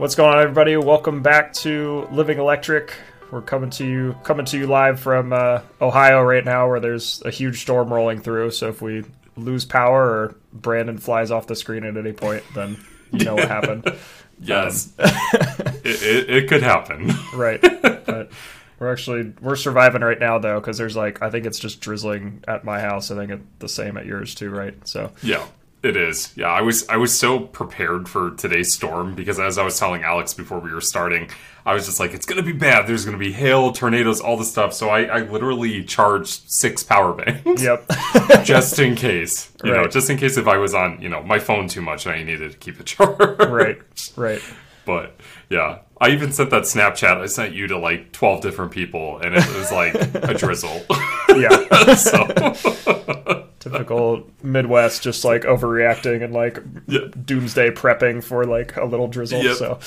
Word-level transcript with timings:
What's 0.00 0.14
going 0.14 0.34
on, 0.34 0.40
everybody? 0.40 0.78
Welcome 0.78 1.20
back 1.20 1.52
to 1.56 2.08
Living 2.10 2.38
Electric. 2.38 2.94
We're 3.30 3.42
coming 3.42 3.68
to 3.72 3.84
you 3.84 4.16
coming 4.24 4.46
to 4.46 4.56
you 4.56 4.66
live 4.66 4.98
from 4.98 5.30
uh, 5.30 5.60
Ohio 5.78 6.22
right 6.22 6.42
now, 6.42 6.68
where 6.70 6.80
there's 6.80 7.20
a 7.26 7.30
huge 7.30 7.60
storm 7.60 7.92
rolling 7.92 8.22
through. 8.22 8.52
So 8.52 8.68
if 8.68 8.80
we 8.80 9.04
lose 9.36 9.66
power 9.66 10.02
or 10.02 10.36
Brandon 10.54 10.96
flies 10.96 11.30
off 11.30 11.48
the 11.48 11.54
screen 11.54 11.84
at 11.84 11.98
any 11.98 12.14
point, 12.14 12.42
then 12.54 12.78
you 13.12 13.26
know 13.26 13.34
what 13.34 13.48
happened. 13.48 13.94
Yes, 14.40 14.90
it, 14.98 15.84
it, 15.84 16.30
it 16.30 16.48
could 16.48 16.62
happen. 16.62 17.12
right. 17.34 17.60
But 17.60 18.30
we're 18.78 18.90
actually 18.90 19.34
we're 19.42 19.54
surviving 19.54 20.00
right 20.00 20.18
now 20.18 20.38
though, 20.38 20.60
because 20.60 20.78
there's 20.78 20.96
like 20.96 21.20
I 21.20 21.28
think 21.28 21.44
it's 21.44 21.58
just 21.58 21.82
drizzling 21.82 22.42
at 22.48 22.64
my 22.64 22.80
house. 22.80 23.10
I 23.10 23.16
think 23.16 23.32
it's 23.32 23.44
the 23.58 23.68
same 23.68 23.98
at 23.98 24.06
yours 24.06 24.34
too, 24.34 24.48
right? 24.48 24.74
So 24.88 25.12
Yeah, 25.22 25.46
it 25.82 25.96
is. 25.96 26.32
Yeah, 26.36 26.48
I 26.48 26.60
was 26.60 26.88
I 26.88 26.96
was 26.96 27.16
so 27.18 27.40
prepared 27.40 28.08
for 28.08 28.30
today's 28.32 28.72
storm 28.72 29.14
because 29.14 29.38
as 29.40 29.58
I 29.58 29.64
was 29.64 29.78
telling 29.78 30.02
Alex 30.02 30.34
before 30.34 30.58
we 30.58 30.72
were 30.72 30.80
starting, 30.80 31.28
I 31.64 31.74
was 31.74 31.86
just 31.86 31.98
like, 32.00 32.12
it's 32.14 32.26
gonna 32.26 32.42
be 32.42 32.52
bad. 32.52 32.86
There's 32.86 33.04
gonna 33.04 33.16
be 33.18 33.32
hail, 33.32 33.72
tornadoes, 33.72 34.20
all 34.20 34.36
this 34.36 34.50
stuff. 34.50 34.72
So 34.74 34.88
I, 34.90 35.02
I 35.04 35.18
literally 35.22 35.82
charged 35.84 36.50
six 36.50 36.82
power 36.82 37.12
banks 37.12 37.62
yep. 37.62 37.84
just 38.44 38.78
in 38.78 38.94
case. 38.94 39.52
You 39.64 39.72
know, 39.72 39.82
Right. 39.82 39.90
just 39.90 40.10
in 40.10 40.16
case 40.18 40.36
if 40.36 40.46
I 40.48 40.56
was 40.58 40.74
on, 40.74 41.00
you 41.00 41.08
know, 41.08 41.22
my 41.22 41.38
phone 41.38 41.68
too 41.68 41.82
much 41.82 42.06
and 42.06 42.14
I 42.14 42.22
needed 42.22 42.52
to 42.52 42.58
keep 42.58 42.78
it 42.80 42.86
charged. 42.86 43.18
right. 43.50 43.78
Right. 44.16 44.42
But 44.86 45.14
yeah, 45.50 45.80
I 46.00 46.10
even 46.10 46.32
sent 46.32 46.50
that 46.50 46.62
Snapchat 46.62 47.18
I 47.20 47.26
sent 47.26 47.54
you 47.54 47.66
to 47.68 47.78
like 47.78 48.12
twelve 48.12 48.40
different 48.40 48.72
people, 48.72 49.18
and 49.18 49.34
it 49.36 49.46
was 49.56 49.70
like 49.70 49.94
a 49.94 50.34
drizzle. 50.34 50.82
Yeah. 51.30 51.94
so 51.94 53.39
Typical 53.72 54.30
Midwest, 54.42 55.02
just 55.02 55.24
like 55.24 55.42
overreacting 55.42 56.22
and 56.22 56.32
like 56.32 56.58
yeah. 56.86 57.00
doomsday 57.24 57.70
prepping 57.70 58.22
for 58.22 58.44
like 58.44 58.76
a 58.76 58.84
little 58.84 59.08
drizzle. 59.08 59.42
Yep. 59.42 59.56
So, 59.56 59.78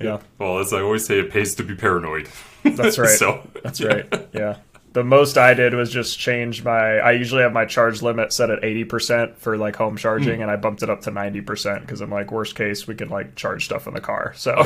yeah, 0.00 0.20
Well, 0.38 0.58
as 0.58 0.72
I 0.72 0.80
always 0.80 1.04
say, 1.06 1.18
it 1.18 1.30
pays 1.30 1.54
to 1.56 1.62
be 1.62 1.74
paranoid. 1.74 2.28
That's 2.64 2.98
right. 2.98 3.08
so 3.08 3.48
that's 3.62 3.80
right. 3.80 4.06
Yeah. 4.32 4.56
The 4.92 5.04
most 5.04 5.38
I 5.38 5.54
did 5.54 5.72
was 5.74 5.88
just 5.92 6.18
change 6.18 6.64
my. 6.64 6.98
I 6.98 7.12
usually 7.12 7.42
have 7.42 7.52
my 7.52 7.64
charge 7.64 8.02
limit 8.02 8.32
set 8.32 8.50
at 8.50 8.64
eighty 8.64 8.82
percent 8.84 9.38
for 9.38 9.56
like 9.56 9.76
home 9.76 9.96
charging, 9.96 10.36
Hmm. 10.36 10.42
and 10.42 10.50
I 10.50 10.56
bumped 10.56 10.82
it 10.82 10.90
up 10.90 11.02
to 11.02 11.12
ninety 11.12 11.40
percent 11.40 11.82
because 11.82 12.00
I'm 12.00 12.10
like, 12.10 12.32
worst 12.32 12.56
case, 12.56 12.88
we 12.88 12.96
can 12.96 13.08
like 13.08 13.36
charge 13.36 13.64
stuff 13.66 13.86
in 13.86 13.94
the 13.94 14.00
car. 14.00 14.32
So 14.36 14.56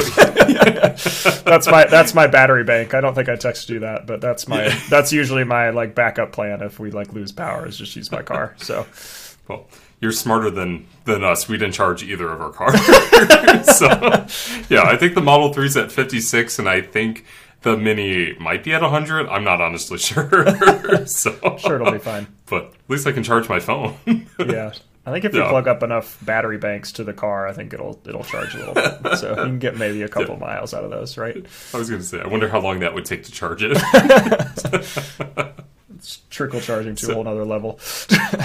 that's 1.44 1.66
my 1.66 1.84
that's 1.84 2.14
my 2.14 2.27
battery 2.27 2.64
bank. 2.64 2.94
I 2.94 3.00
don't 3.03 3.14
think 3.14 3.28
I 3.28 3.36
texted 3.36 3.69
you 3.70 3.78
that, 3.81 4.06
but 4.06 4.20
that's 4.20 4.48
my 4.48 4.69
that's 4.89 5.12
usually 5.12 5.44
my 5.44 5.70
like 5.70 5.94
backup 5.94 6.33
plan 6.33 6.62
if 6.62 6.78
we 6.78 6.91
like 6.91 7.12
lose 7.12 7.33
power 7.33 7.66
is 7.66 7.77
just 7.77 7.94
use 7.97 8.11
my 8.11 8.22
car. 8.22 8.55
So 8.64 8.86
Well, 9.47 9.66
you're 10.00 10.12
smarter 10.12 10.50
than 10.50 10.86
than 11.05 11.22
us. 11.22 11.48
We 11.48 11.59
didn't 11.59 11.75
charge 11.75 12.03
either 12.03 12.31
of 12.31 12.41
our 12.41 12.50
cars. 12.50 12.81
so, 13.77 13.86
yeah, 14.70 14.84
I 14.84 14.97
think 14.97 15.14
the 15.14 15.20
Model 15.22 15.53
3's 15.53 15.77
at 15.77 15.92
56, 15.92 16.59
and 16.59 16.66
I 16.69 16.81
think 16.81 17.27
the 17.65 17.77
Mini 17.77 18.34
might 18.39 18.62
be 18.62 18.73
at 18.73 18.83
100. 18.83 19.27
I'm 19.29 19.43
not 19.45 19.61
honestly 19.61 19.98
sure. 20.11 20.27
so, 21.07 21.57
sure 21.59 21.77
it'll 21.77 21.91
be 21.93 21.98
fine. 21.98 22.27
But 22.47 22.67
at 22.67 22.73
least 22.89 23.06
I 23.06 23.12
can 23.12 23.23
charge 23.25 23.48
my 23.48 23.59
phone. 23.61 23.97
Yeah. 24.39 24.73
I 25.06 25.12
think 25.12 25.27
if 25.27 25.34
you 25.34 25.41
Yeah. 25.43 25.51
plug 25.51 25.69
up 25.69 25.83
enough 25.83 26.17
battery 26.25 26.56
banks 26.56 26.93
to 26.93 27.05
the 27.05 27.12
car, 27.12 27.47
I 27.47 27.53
think 27.53 27.75
it'll 27.75 28.01
it'll 28.06 28.25
charge 28.25 28.55
a 28.55 28.59
little 28.59 28.73
bit. 28.75 29.19
So 29.19 29.31
you 29.31 29.34
can 29.37 29.59
get 29.59 29.77
maybe 29.77 30.01
a 30.01 30.09
couple 30.09 30.37
miles 30.39 30.73
out 30.73 30.83
of 30.83 30.91
those, 30.91 31.19
right? 31.19 31.37
I 31.75 31.77
was 31.77 31.91
going 31.91 32.01
to 32.01 32.06
say, 32.06 32.21
I 32.23 32.27
wonder 32.27 32.48
how 32.48 32.61
long 32.61 32.81
that 32.81 32.95
would 32.95 33.05
take 33.05 33.25
to 33.25 33.31
charge 33.33 33.62
it. 33.62 33.77
It's 35.97 36.21
trickle 36.31 36.61
charging 36.61 36.95
to 36.97 37.11
a 37.11 37.15
whole 37.15 37.25
nother 37.25 37.45
level. 37.45 37.78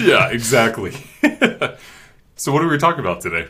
yeah, 0.01 0.29
exactly. 0.29 0.91
so, 2.35 2.51
what 2.51 2.61
are 2.61 2.67
we 2.67 2.77
talking 2.77 2.99
about 3.01 3.21
today? 3.21 3.47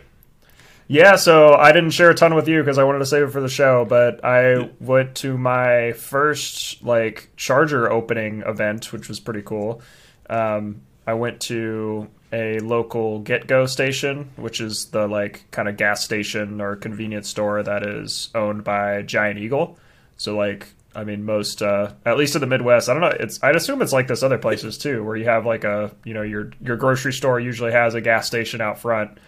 Yeah, 0.92 1.18
so 1.18 1.54
I 1.54 1.72
didn't 1.72 1.92
share 1.92 2.09
a 2.09 2.16
ton 2.16 2.34
with 2.34 2.48
you 2.48 2.62
because 2.62 2.80
I 2.80 2.84
wanted 2.84 3.00
to 3.00 3.06
save 3.06 3.22
it 3.22 3.32
for 3.32 3.42
the 3.42 3.48
show, 3.48 3.86
but 3.86 4.26
I 4.26 4.72
went 4.80 5.14
to 5.18 5.38
my 5.38 5.92
first 5.94 6.83
like 6.83 7.30
charger 7.38 7.92
opening 7.92 8.42
event, 8.42 8.92
which 8.92 9.08
was 9.08 9.20
pretty 9.20 9.44
cool. 9.44 9.83
Um, 10.32 10.82
I 11.05 11.14
went 11.14 11.42
to 11.42 12.10
a 12.33 12.58
local 12.61 13.20
Get 13.20 13.45
Go 13.45 13.67
station, 13.67 14.32
which 14.36 14.60
is 14.60 14.88
the 14.88 15.08
like 15.08 15.45
kind 15.52 15.70
of 15.70 15.78
gas 15.78 16.04
station 16.04 16.60
or 16.60 16.76
convenience 16.76 17.30
store 17.30 17.61
that 17.61 17.83
is 17.83 18.30
owned 18.33 18.64
by 18.64 19.04
Giant 19.04 19.38
Eagle. 19.38 19.78
So 20.17 20.36
like 20.36 20.70
I 20.95 21.04
mean 21.04 21.23
most 21.23 21.61
uh 21.61 21.94
at 22.04 22.17
least 22.17 22.33
in 22.33 22.42
the 22.42 22.48
Midwest, 22.48 22.89
I 22.89 22.94
don't 22.94 23.02
know, 23.02 23.16
it's 23.20 23.42
I'd 23.44 23.55
assume 23.55 23.83
it's 23.83 23.94
like 23.94 24.08
this 24.08 24.23
other 24.23 24.39
places 24.39 24.80
too, 24.80 25.04
where 25.04 25.16
you 25.16 25.26
have 25.26 25.45
like 25.45 25.66
a 25.66 25.92
you 26.04 26.16
know, 26.16 26.23
your 26.23 26.52
your 26.61 26.78
grocery 26.78 27.14
store 27.14 27.39
usually 27.39 27.73
has 27.73 27.94
a 27.94 28.02
gas 28.02 28.26
station 28.26 28.60
out 28.60 28.80
front. 28.80 29.20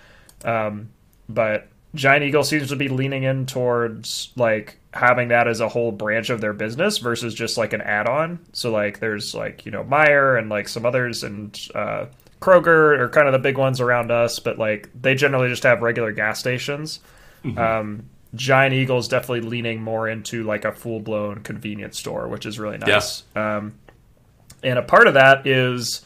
Um 0.44 0.90
but 1.30 1.68
Giant 1.96 2.24
Eagle 2.24 2.44
seems 2.44 2.70
to 2.70 2.76
be 2.76 2.88
leaning 2.88 3.24
in 3.24 3.46
towards 3.46 4.32
like 4.36 4.78
having 4.94 5.30
that 5.30 5.48
as 5.48 5.60
a 5.60 5.70
whole 5.70 5.92
branch 5.92 6.30
of 6.30 6.42
their 6.42 6.54
business 6.54 6.98
versus 6.98 7.34
just 7.34 7.58
like 7.58 7.74
an 7.74 7.82
add-on. 7.82 8.40
So 8.54 8.72
like 8.72 9.00
there's 9.00 9.34
like 9.34 9.66
you 9.66 9.72
know 9.72 9.84
Meijer 9.84 10.38
and 10.40 10.50
like 10.50 10.68
some 10.68 10.86
others 10.86 11.24
and 11.24 11.58
uh, 11.76 12.06
Kroger 12.42 12.98
are 13.00 13.10
kind 13.10 13.28
of 13.28 13.34
the 13.34 13.40
big 13.40 13.58
ones 13.58 13.80
around 13.80 14.12
us, 14.12 14.40
but 14.40 14.58
like 14.58 14.90
they 15.00 15.16
generally 15.16 15.50
just 15.50 15.64
have 15.64 15.82
regular 15.82 16.12
gas 16.12 16.40
stations. 16.40 17.00
Um, 17.58 18.10
Giant 18.34 18.74
Eagle 18.74 18.98
is 18.98 19.08
definitely 19.10 19.42
leaning 19.42 19.82
more 19.82 20.08
into 20.08 20.44
like 20.44 20.64
a 20.64 20.72
full-blown 20.72 21.42
convenience 21.44 22.00
store, 22.00 22.30
which 22.30 22.46
is 22.46 22.58
really 22.60 22.78
nice. 22.78 22.88
Um, 23.36 23.74
and 24.64 24.80
a 24.80 24.82
part 24.82 25.08
of 25.08 25.16
that 25.16 25.46
is 25.46 26.02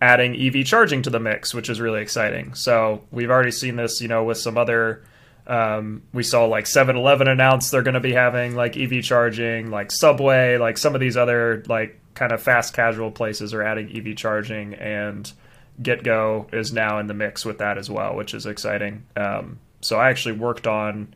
adding 0.00 0.36
EV 0.40 0.64
charging 0.64 1.02
to 1.02 1.10
the 1.10 1.20
mix, 1.20 1.52
which 1.52 1.68
is 1.68 1.80
really 1.80 2.00
exciting. 2.00 2.54
So 2.54 3.04
we've 3.10 3.30
already 3.30 3.50
seen 3.50 3.76
this, 3.76 4.00
you 4.00 4.08
know, 4.08 4.24
with 4.24 4.38
some 4.38 4.56
other. 4.56 5.04
Um, 5.46 6.02
we 6.12 6.24
saw 6.24 6.44
like 6.44 6.66
7-Eleven 6.66 7.26
announce 7.26 7.70
they're 7.70 7.82
going 7.82 7.94
to 7.94 8.00
be 8.00 8.12
having 8.12 8.54
like 8.54 8.76
EV 8.76 9.02
charging, 9.02 9.70
like 9.70 9.90
Subway, 9.90 10.58
like 10.58 10.76
some 10.76 10.94
of 10.94 11.00
these 11.00 11.16
other 11.16 11.64
like 11.68 11.98
kind 12.14 12.32
of 12.32 12.42
fast 12.42 12.74
casual 12.74 13.10
places 13.10 13.54
are 13.54 13.62
adding 13.62 13.90
EV 13.96 14.14
charging, 14.14 14.74
and 14.74 15.32
GetGo 15.80 16.52
is 16.52 16.72
now 16.72 16.98
in 16.98 17.06
the 17.06 17.14
mix 17.14 17.44
with 17.44 17.58
that 17.58 17.78
as 17.78 17.88
well, 17.88 18.14
which 18.14 18.34
is 18.34 18.44
exciting. 18.44 19.06
Um, 19.16 19.58
so 19.80 19.98
I 19.98 20.10
actually 20.10 20.36
worked 20.36 20.66
on 20.66 21.14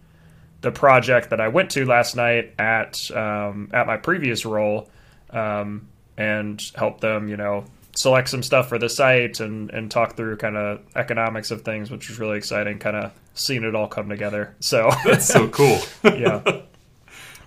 the 0.60 0.70
project 0.70 1.30
that 1.30 1.40
I 1.40 1.48
went 1.48 1.70
to 1.72 1.84
last 1.84 2.16
night 2.16 2.54
at 2.58 3.10
um, 3.10 3.68
at 3.72 3.86
my 3.86 3.96
previous 3.96 4.46
role 4.46 4.88
um, 5.30 5.88
and 6.16 6.62
helped 6.76 7.00
them, 7.00 7.28
you 7.28 7.36
know, 7.36 7.64
select 7.94 8.28
some 8.28 8.42
stuff 8.42 8.68
for 8.68 8.78
the 8.78 8.88
site 8.88 9.40
and 9.40 9.70
and 9.70 9.90
talk 9.90 10.16
through 10.16 10.36
kind 10.38 10.56
of 10.56 10.80
economics 10.96 11.50
of 11.50 11.62
things, 11.62 11.90
which 11.90 12.08
was 12.08 12.18
really 12.18 12.38
exciting. 12.38 12.78
Kind 12.78 12.96
of 12.96 13.12
seeing 13.34 13.64
it 13.64 13.74
all 13.74 13.88
come 13.88 14.08
together. 14.08 14.54
So 14.60 14.90
That's 15.04 15.26
so 15.26 15.48
cool. 15.48 15.78
yeah, 16.04 16.42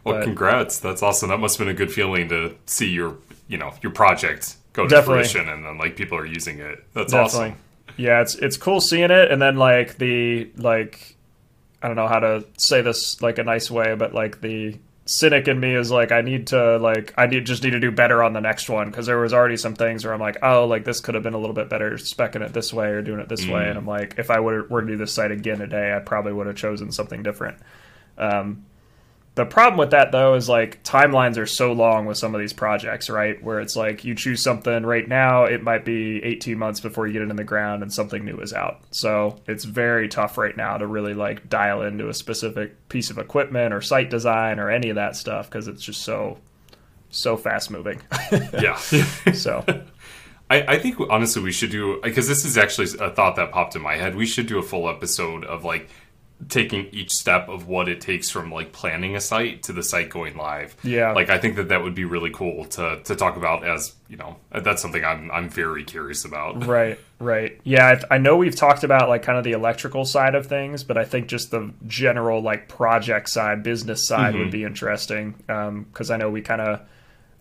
Well, 0.04 0.16
But- 0.16 0.24
congrats. 0.24 0.80
That's 0.80 1.02
awesome. 1.04 1.30
That 1.30 1.40
must 1.40 1.58
have 1.58 1.66
been 1.66 1.76
a 1.76 1.78
good 1.78 1.92
feeling 1.92 2.30
to 2.30 2.56
see 2.68 2.90
your, 2.90 3.16
you 3.48 3.58
know, 3.58 3.74
your 3.82 3.92
project 3.92 4.56
go 4.74 4.84
to 4.84 4.90
Definitely. 4.90 5.24
fruition 5.24 5.50
and 5.50 5.66
then 5.66 5.78
like 5.78 5.96
people 5.96 6.18
are 6.18 6.26
using 6.26 6.60
it. 6.60 6.84
That's 6.94 7.12
definitely. 7.12 7.50
awesome. 7.50 7.60
Yeah, 7.98 8.22
it's 8.22 8.36
it's 8.36 8.58
cool 8.58 8.82
seeing 8.82 9.10
it, 9.12 9.32
and 9.32 9.42
then 9.42 9.56
like 9.56 9.98
the 9.98 10.50
like 10.58 11.16
I 11.82 11.88
don't 11.88 11.96
know 11.96 12.08
how 12.08 12.20
to 12.20 12.46
say 12.58 12.82
this 12.82 13.22
like 13.22 13.38
a 13.38 13.44
nice 13.44 13.72
way, 13.72 13.96
but 13.96 14.14
like 14.14 14.42
the 14.42 14.78
cynic 15.06 15.48
in 15.48 15.60
me 15.60 15.76
is 15.76 15.92
like 15.92 16.12
I 16.12 16.22
need 16.22 16.48
to 16.48 16.78
like 16.78 17.14
I 17.16 17.28
need 17.28 17.46
just 17.46 17.64
need 17.64 17.72
to 17.72 17.80
do 17.80 17.92
better 17.92 18.24
on 18.24 18.34
the 18.34 18.42
next 18.42 18.70
one 18.70 18.90
because 18.90 19.06
there 19.06 19.20
was 19.20 19.34
already 19.34 19.56
some 19.56 19.76
things 19.76 20.04
where 20.04 20.14
I'm 20.14 20.20
like 20.20 20.38
oh 20.42 20.66
like 20.66 20.84
this 20.84 21.00
could 21.00 21.14
have 21.14 21.24
been 21.24 21.36
a 21.36 21.38
little 21.38 21.54
bit 21.54 21.70
better 21.70 21.92
specking 21.92 22.42
it 22.42 22.54
this 22.54 22.74
way 22.74 22.88
or 22.88 23.04
doing 23.04 23.20
it 23.20 23.30
this 23.30 23.48
way 23.48 23.70
and 23.70 23.78
I'm 23.78 23.86
like 23.86 24.16
if 24.18 24.32
I 24.32 24.40
were, 24.40 24.64
were 24.64 24.82
to 24.82 24.88
do 24.88 24.98
this 24.98 25.14
site 25.14 25.32
again 25.32 25.60
today 25.60 25.96
I 25.96 26.00
probably 26.00 26.34
would 26.34 26.48
have 26.48 26.56
chosen 26.56 26.92
something 26.92 27.22
different. 27.22 27.58
Um, 28.18 28.66
the 29.36 29.46
problem 29.46 29.78
with 29.78 29.92
that 29.92 30.14
though 30.14 30.34
is 30.34 30.48
like 30.48 30.82
timelines 30.84 31.38
are 31.38 31.46
so 31.46 31.74
long 31.74 32.06
with 32.06 32.18
some 32.18 32.34
of 32.34 32.40
these 32.40 32.54
projects, 32.54 33.10
right? 33.10 33.42
Where 33.44 33.60
it's 33.60 33.76
like 33.76 34.06
you 34.06 34.16
choose 34.16 34.42
something 34.42 34.86
right 34.86 35.08
now, 35.08 35.44
it 35.44 35.62
might 35.62 35.84
be 35.84 36.24
18 36.24 36.58
months 36.58 36.80
before 36.80 37.06
you 37.06 37.14
get 37.14 37.22
it 37.22 37.30
in 37.30 37.36
the 37.36 37.44
ground 37.44 37.84
and 37.84 37.92
something 37.92 38.24
new 38.24 38.38
is 38.38 38.54
out. 38.54 38.82
So 38.92 39.42
it's 39.46 39.66
very 39.66 40.08
tough 40.08 40.38
right 40.38 40.56
now 40.56 40.78
to 40.78 40.88
really 40.88 41.14
like 41.14 41.50
dial 41.50 41.82
into 41.82 42.08
a 42.08 42.14
specific 42.14 42.88
piece 42.88 43.10
of 43.10 43.18
equipment 43.18 43.74
or 43.74 43.82
site 43.82 44.10
design 44.10 44.58
or 44.58 44.70
any 44.70 44.90
of 44.90 44.96
that 44.96 45.18
stuff 45.18 45.50
because 45.50 45.68
it's 45.68 45.84
just 45.84 46.04
so 46.04 46.38
so 47.10 47.36
fast 47.36 47.70
moving. 47.70 48.02
Yeah. 48.54 48.78
so 48.78 49.66
I, 50.50 50.62
I 50.62 50.80
think 50.80 50.98
honestly 51.10 51.42
we 51.42 51.52
should 51.52 51.72
do 51.72 52.00
because 52.02 52.28
this 52.28 52.46
is 52.46 52.58
actually 52.58 52.88
a 53.00 53.10
thought 53.10 53.36
that 53.36 53.52
popped 53.52 53.76
in 53.76 53.82
my 53.82 53.96
head. 53.96 54.16
We 54.16 54.26
should 54.26 54.48
do 54.48 54.60
a 54.60 54.64
full 54.64 54.90
episode 54.90 55.44
of 55.44 55.66
like 55.66 55.90
taking 56.50 56.88
each 56.92 57.12
step 57.12 57.48
of 57.48 57.68
what 57.68 57.88
it 57.88 58.02
takes 58.02 58.30
from 58.30 58.52
like 58.52 58.74
planning 58.74 59.16
a 59.16 59.22
site 59.22 59.64
to 59.64 59.74
the 59.74 59.82
site 59.82 60.10
going 60.10 60.36
live. 60.36 60.76
Yeah. 60.84 61.14
Like 61.14 61.30
I 61.30 61.38
think 61.38 61.56
that 61.56 61.70
that 61.70 61.82
would 61.82 61.96
be 61.96 62.04
really 62.04 62.30
cool 62.30 62.66
to 62.66 63.02
to 63.04 63.16
talk 63.16 63.38
about 63.38 63.66
as, 63.66 63.94
you 64.10 64.18
know, 64.18 64.36
that's 64.52 64.82
something 64.82 65.04
I'm 65.04 65.32
I'm 65.32 65.50
very 65.50 65.84
curious 65.84 66.26
about. 66.26 66.66
Right, 66.76 67.00
right. 67.20 67.60
Yeah, 67.64 68.02
I, 68.10 68.16
I 68.16 68.18
know 68.18 68.36
we've 68.38 68.56
talked 68.56 68.84
about 68.84 69.08
like 69.08 69.24
kind 69.24 69.38
of 69.38 69.44
the 69.44 69.54
electrical 69.54 70.04
side 70.04 70.36
of 70.36 70.48
things, 70.48 70.84
but 70.84 70.98
I 70.98 71.06
think 71.06 71.28
just 71.28 71.52
the 71.52 71.72
general 71.88 72.42
like 72.42 72.68
project 72.68 73.30
side, 73.30 73.64
business 73.64 74.06
side 74.06 74.34
would 74.34 74.44
mm-hmm. 74.44 74.52
be 74.52 74.64
interesting 74.64 75.36
um, 75.48 75.84
because 75.84 76.12
I 76.12 76.18
know 76.18 76.30
we 76.30 76.42
kind 76.42 76.62
of. 76.62 76.82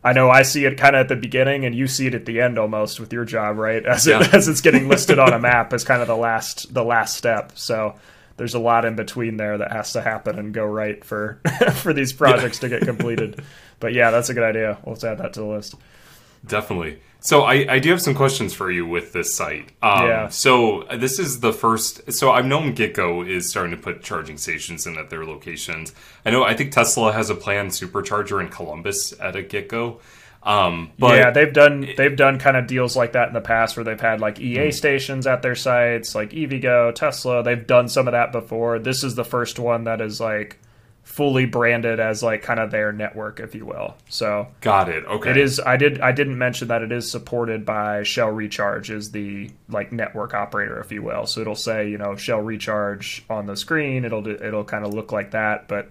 I 0.06 0.12
know 0.12 0.28
I 0.28 0.42
see 0.42 0.66
it 0.66 0.76
kind 0.76 0.94
of 0.94 1.00
at 1.00 1.08
the 1.08 1.16
beginning, 1.16 1.64
and 1.64 1.74
you 1.74 1.86
see 1.86 2.06
it 2.06 2.14
at 2.14 2.26
the 2.26 2.42
end 2.42 2.58
almost 2.58 3.00
with 3.00 3.10
your 3.10 3.24
job, 3.24 3.56
right? 3.56 3.84
As 3.86 4.06
Yeah. 4.06 4.20
it, 4.22 4.34
as 4.34 4.48
it's 4.48 4.60
getting 4.60 4.86
listed 4.86 5.18
on 5.18 5.32
a 5.32 5.38
map 5.50 5.72
as 5.72 5.82
kind 5.82 6.02
of 6.02 6.08
the 6.08 6.16
last 6.16 6.72
the 6.74 6.84
last 6.84 7.16
step. 7.16 7.52
So 7.54 7.94
there's 8.36 8.54
a 8.54 8.58
lot 8.58 8.84
in 8.84 8.96
between 8.96 9.36
there 9.36 9.58
that 9.58 9.72
has 9.72 9.92
to 9.92 10.00
happen 10.00 10.38
and 10.38 10.52
go 10.52 10.64
right 10.64 11.04
for 11.04 11.40
for 11.74 11.92
these 11.92 12.12
projects 12.12 12.58
to 12.60 12.68
get 12.68 12.82
completed. 12.82 13.42
But 13.80 13.92
yeah, 13.92 14.12
that's 14.12 14.30
a 14.30 14.34
good 14.34 14.44
idea. 14.44 14.78
Let's 14.86 15.04
add 15.04 15.18
that 15.18 15.34
to 15.34 15.40
the 15.40 15.46
list. 15.46 15.74
Definitely. 16.46 17.00
So 17.20 17.42
I, 17.42 17.66
I 17.68 17.78
do 17.80 17.90
have 17.90 18.00
some 18.00 18.14
questions 18.14 18.54
for 18.54 18.70
you 18.70 18.86
with 18.86 19.12
this 19.12 19.34
site. 19.34 19.72
Um, 19.82 20.06
Yeah. 20.06 20.28
So 20.28 20.84
this 20.96 21.18
is 21.18 21.40
the 21.40 21.52
first. 21.52 22.12
So 22.12 22.30
I've 22.30 22.46
known 22.46 22.74
GetGo 22.74 23.28
is 23.28 23.48
starting 23.48 23.72
to 23.76 23.82
put 23.82 24.02
charging 24.02 24.38
stations 24.38 24.86
in 24.86 24.96
at 24.96 25.10
their 25.10 25.24
locations. 25.26 25.92
I 26.24 26.30
know. 26.30 26.44
I 26.44 26.54
think 26.54 26.72
Tesla 26.72 27.12
has 27.12 27.30
a 27.30 27.34
planned 27.34 27.70
supercharger 27.70 28.40
in 28.40 28.48
Columbus 28.48 29.12
at 29.20 29.36
a 29.36 29.42
GetGo. 29.42 30.00
Um, 30.44 30.92
but 30.98 31.16
yeah, 31.16 31.30
they've 31.30 31.52
done 31.52 31.88
they've 31.96 32.14
done 32.14 32.38
kind 32.38 32.56
of 32.56 32.66
deals 32.66 32.96
like 32.96 33.12
that 33.12 33.28
in 33.28 33.34
the 33.34 33.40
past 33.40 33.76
where 33.76 33.84
they've 33.84 34.00
had 34.00 34.20
like 34.20 34.38
EA 34.38 34.70
stations 34.72 35.26
at 35.26 35.40
their 35.40 35.54
sites, 35.54 36.14
like 36.14 36.30
EVgo, 36.30 36.94
Tesla. 36.94 37.42
They've 37.42 37.66
done 37.66 37.88
some 37.88 38.06
of 38.06 38.12
that 38.12 38.30
before. 38.30 38.78
This 38.78 39.02
is 39.02 39.14
the 39.14 39.24
first 39.24 39.58
one 39.58 39.84
that 39.84 40.02
is 40.02 40.20
like 40.20 40.58
fully 41.02 41.46
branded 41.46 42.00
as 42.00 42.22
like 42.22 42.42
kind 42.42 42.58
of 42.58 42.70
their 42.70 42.92
network, 42.92 43.40
if 43.40 43.54
you 43.54 43.64
will. 43.64 43.96
So 44.10 44.48
got 44.60 44.90
it. 44.90 45.04
Okay. 45.04 45.30
it 45.30 45.36
is. 45.38 45.60
I 45.60 45.78
did. 45.78 46.00
I 46.00 46.12
didn't 46.12 46.36
mention 46.36 46.68
that 46.68 46.82
it 46.82 46.92
is 46.92 47.10
supported 47.10 47.64
by 47.64 48.02
Shell 48.02 48.30
Recharge, 48.30 48.90
is 48.90 49.12
the 49.12 49.50
like 49.70 49.92
network 49.92 50.34
operator, 50.34 50.78
if 50.78 50.92
you 50.92 51.02
will. 51.02 51.24
So 51.26 51.40
it'll 51.40 51.54
say 51.54 51.88
you 51.88 51.96
know 51.96 52.16
Shell 52.16 52.40
Recharge 52.40 53.24
on 53.30 53.46
the 53.46 53.56
screen. 53.56 54.04
It'll 54.04 54.22
do, 54.22 54.32
it'll 54.32 54.64
kind 54.64 54.84
of 54.84 54.92
look 54.92 55.10
like 55.10 55.30
that, 55.30 55.68
but 55.68 55.88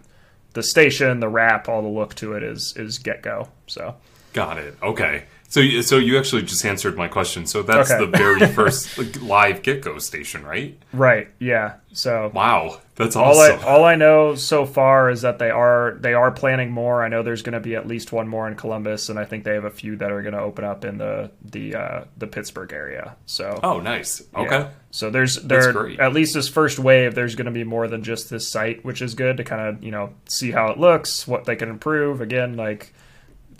the 0.53 0.61
station, 0.61 1.19
the 1.19 1.29
wrap, 1.29 1.67
all 1.67 1.81
the 1.81 1.87
look 1.87 2.13
to 2.15 2.33
it 2.33 2.43
is 2.43 2.75
is 2.77 2.99
GetGo. 2.99 3.47
So. 3.65 3.95
Got 4.33 4.57
it. 4.57 4.75
Okay. 4.81 5.23
So, 5.47 5.59
you- 5.59 5.83
so 5.83 5.97
you 5.97 6.17
actually 6.17 6.41
just 6.41 6.65
answered 6.65 6.97
my 6.97 7.07
question. 7.07 7.45
So 7.45 7.61
that's 7.61 7.91
Okay. 7.91 8.03
the 8.03 8.17
very 8.17 8.47
first 8.55 8.97
live 9.21 9.61
GetGo 9.61 10.01
station, 10.01 10.43
right? 10.43 10.75
Right. 10.91 11.27
Yeah. 11.39 11.73
So 11.91 12.31
Wow, 12.33 12.79
that's 12.95 13.15
all 13.15 13.39
I 13.39 13.51
all 13.57 13.85
I 13.85 13.93
know 13.93 14.33
so 14.33 14.65
far 14.65 15.11
is 15.11 15.21
that 15.21 15.37
they 15.37 15.51
are 15.51 15.95
they 15.99 16.15
are 16.15 16.31
planning 16.31 16.71
more. 16.71 17.03
I 17.03 17.07
know 17.07 17.21
there's 17.21 17.43
going 17.43 17.53
to 17.53 17.59
be 17.59 17.75
at 17.75 17.85
least 17.87 18.11
one 18.11 18.27
more 18.27 18.47
in 18.47 18.55
Columbus, 18.55 19.09
and 19.09 19.19
I 19.19 19.25
think 19.25 19.43
they 19.43 19.53
have 19.53 19.65
a 19.65 19.69
few 19.69 19.95
that 19.97 20.11
are 20.11 20.23
going 20.23 20.33
to 20.33 20.41
open 20.41 20.65
up 20.65 20.85
in 20.85 20.97
the 20.97 21.29
the 21.45 21.75
uh, 21.75 22.03
the 22.17 22.25
Pittsburgh 22.25 22.73
area. 22.73 23.15
So 23.27 23.59
oh, 23.61 23.79
nice. 23.79 24.23
yeah. 24.33 24.39
Okay. 24.39 24.69
So 24.89 25.11
there's 25.11 25.35
there 25.43 26.01
at 26.01 26.13
least 26.13 26.33
this 26.33 26.47
first 26.49 26.79
wave. 26.79 27.13
There's 27.13 27.35
going 27.35 27.45
to 27.45 27.51
be 27.51 27.63
more 27.63 27.87
than 27.87 28.01
just 28.01 28.31
this 28.31 28.47
site, 28.47 28.83
which 28.83 29.03
is 29.03 29.13
good 29.13 29.37
to 29.37 29.43
kind 29.43 29.61
of 29.67 29.83
you 29.83 29.91
know 29.91 30.15
see 30.27 30.49
how 30.49 30.71
it 30.71 30.79
looks, 30.79 31.27
what 31.27 31.45
they 31.45 31.55
can 31.55 31.69
improve. 31.69 32.21
Again, 32.21 32.57
like 32.57 32.91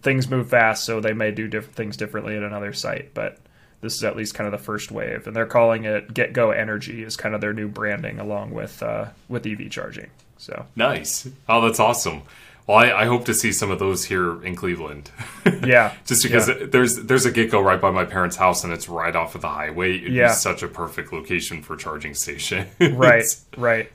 things 0.04 0.30
move 0.30 0.50
fast, 0.50 0.84
so 0.84 1.00
they 1.00 1.14
may 1.14 1.32
do 1.32 1.48
different 1.48 1.76
things 1.76 1.98
differently 1.98 2.36
at 2.38 2.44
another 2.44 2.74
site, 2.74 3.14
but. 3.14 3.38
This 3.82 3.96
is 3.98 4.06
at 4.06 4.16
least 4.16 4.34
kind 4.34 4.46
of 4.48 4.58
the 4.58 4.64
first 4.66 4.94
wave, 4.94 5.28
and 5.28 5.36
they're 5.36 5.46
calling 5.46 5.84
it 5.84 6.14
Get 6.14 6.32
Go 6.32 6.52
Energy 6.52 7.04
is 7.04 7.18
kind 7.18 7.36
of 7.36 7.42
their 7.42 7.52
new 7.52 7.68
branding, 7.68 8.18
along 8.18 8.52
with 8.52 8.82
uh, 8.82 9.08
with 9.28 9.46
EV 9.46 9.70
charging. 9.70 10.10
So 10.38 10.66
Nice. 10.78 11.28
Oh, 11.50 11.60
that's 11.60 11.82
awesome. 11.82 12.22
Well, 12.66 12.78
I, 12.78 13.02
I 13.02 13.06
hope 13.08 13.26
to 13.26 13.34
see 13.34 13.52
some 13.52 13.72
of 13.72 13.80
those 13.80 14.06
here 14.06 14.42
in 14.42 14.56
Cleveland. 14.56 15.12
yeah, 15.66 15.94
Just 16.06 16.24
because 16.24 16.48
yeah. 16.48 16.66
there's 16.72 16.96
there's 16.96 17.26
a 17.26 17.32
GetGo 17.34 17.62
right 17.62 17.82
by 17.82 17.92
my 17.92 18.06
parents' 18.06 18.38
house 18.38 18.64
and 18.64 18.72
it's 18.72 18.88
right 18.88 19.14
off 19.18 19.36
of 19.36 19.42
the 19.42 19.50
highway. 19.50 19.98
It'd 19.98 20.14
Yeah. 20.14 20.30
be 20.30 20.34
such 20.36 20.64
a 20.64 20.70
perfect 20.70 21.12
location 21.12 21.62
for 21.62 21.76
charging 21.76 22.14
station. 22.14 22.68
right, 22.80 23.26
right. 23.58 23.92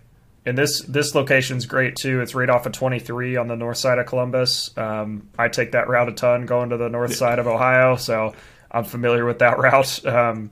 And 0.47 0.57
this 0.57 0.81
this 0.83 1.15
location's 1.15 1.67
great 1.67 1.95
too. 1.97 2.21
It's 2.23 2.35
right 2.35 2.49
off 2.49 2.65
of 2.65 2.73
23 2.73 3.37
on 3.37 3.49
the 3.49 3.57
north 3.57 3.77
side 3.77 3.99
of 3.99 4.07
Columbus. 4.07 4.71
Um, 4.79 5.29
I 5.39 5.49
take 5.49 5.73
that 5.73 5.89
route 5.89 6.09
a 6.09 6.13
ton 6.13 6.47
going 6.47 6.71
to 6.71 6.77
the 6.79 6.89
north 6.89 7.15
side 7.15 7.39
of 7.39 7.47
Ohio, 7.47 7.97
so 7.97 8.35
I'm 8.71 8.85
familiar 8.85 9.25
with 9.27 9.41
that 9.41 9.59
route. 9.59 10.05
Um, 10.07 10.51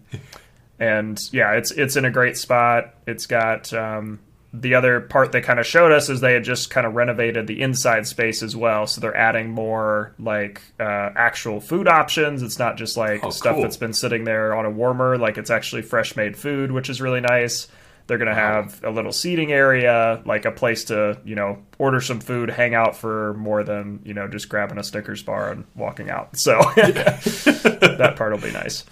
and 0.78 1.18
yeah, 1.32 1.52
it's 1.52 1.70
it's 1.70 1.96
in 1.96 2.04
a 2.04 2.10
great 2.10 2.36
spot. 2.36 2.94
It's 3.06 3.26
got 3.26 3.72
um, 3.72 4.18
the 4.52 4.74
other 4.74 5.00
part 5.00 5.32
they 5.32 5.40
kind 5.40 5.58
of 5.58 5.66
showed 5.66 5.92
us 5.92 6.10
is 6.10 6.20
they 6.20 6.34
had 6.34 6.44
just 6.44 6.68
kind 6.68 6.86
of 6.86 6.94
renovated 6.94 7.46
the 7.46 7.62
inside 7.62 8.06
space 8.06 8.42
as 8.42 8.54
well. 8.54 8.86
So 8.86 9.00
they're 9.00 9.16
adding 9.16 9.50
more 9.50 10.12
like 10.18 10.60
uh, 10.78 11.10
actual 11.16 11.60
food 11.60 11.88
options. 11.88 12.42
It's 12.42 12.58
not 12.58 12.76
just 12.76 12.96
like 12.98 13.24
Oh, 13.24 13.30
stuff 13.30 13.54
cool. 13.54 13.62
that's 13.62 13.76
been 13.78 13.94
sitting 13.94 14.24
there 14.24 14.54
on 14.54 14.66
a 14.66 14.70
warmer. 14.70 15.16
Like 15.16 15.38
it's 15.38 15.50
actually 15.50 15.82
fresh 15.82 16.16
made 16.16 16.36
food, 16.36 16.70
which 16.72 16.90
is 16.90 17.00
really 17.00 17.20
nice. 17.22 17.68
They're 18.06 18.18
gonna 18.18 18.34
have 18.34 18.82
a 18.84 18.90
little 18.90 19.12
seating 19.12 19.52
area, 19.52 20.22
like 20.24 20.44
a 20.44 20.52
place 20.52 20.84
to 20.84 21.18
you 21.24 21.34
know 21.34 21.58
order 21.78 22.00
some 22.00 22.20
food, 22.20 22.50
hang 22.50 22.74
out 22.74 22.96
for 22.96 23.34
more 23.34 23.64
than 23.64 24.00
you 24.04 24.14
know 24.14 24.28
just 24.28 24.48
grabbing 24.48 24.78
a 24.78 24.84
Snickers 24.84 25.22
bar 25.22 25.50
and 25.50 25.64
walking 25.74 26.08
out. 26.10 26.36
So 26.36 26.58
that 26.76 28.14
part 28.16 28.32
will 28.32 28.40
be 28.40 28.52
nice. 28.52 28.84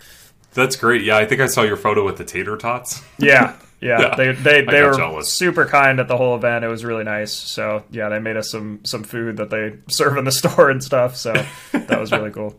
That's 0.52 0.76
great. 0.76 1.02
Yeah, 1.02 1.16
I 1.16 1.26
think 1.26 1.40
I 1.40 1.46
saw 1.46 1.62
your 1.62 1.76
photo 1.76 2.04
with 2.04 2.16
the 2.16 2.24
tater 2.24 2.56
tots. 2.56 3.02
Yeah, 3.18 3.56
yeah. 3.56 3.56
Yeah, 3.80 4.14
They 4.16 4.32
they, 4.32 4.62
they 4.62 4.82
were 4.82 4.94
jealous. 4.94 5.30
super 5.30 5.66
kind 5.66 6.00
at 6.00 6.08
the 6.08 6.16
whole 6.16 6.36
event. 6.36 6.64
It 6.64 6.68
was 6.68 6.86
really 6.86 7.04
nice. 7.04 7.32
So 7.32 7.84
yeah, 7.90 8.08
they 8.08 8.18
made 8.18 8.38
us 8.38 8.50
some 8.50 8.80
some 8.82 9.02
food 9.04 9.36
that 9.36 9.50
they 9.50 9.76
serve 9.92 10.16
in 10.16 10.24
the 10.24 10.32
store 10.32 10.70
and 10.70 10.82
stuff. 10.82 11.16
So 11.16 11.34
that 11.72 12.00
was 12.00 12.10
really 12.10 12.30
cool. 12.30 12.58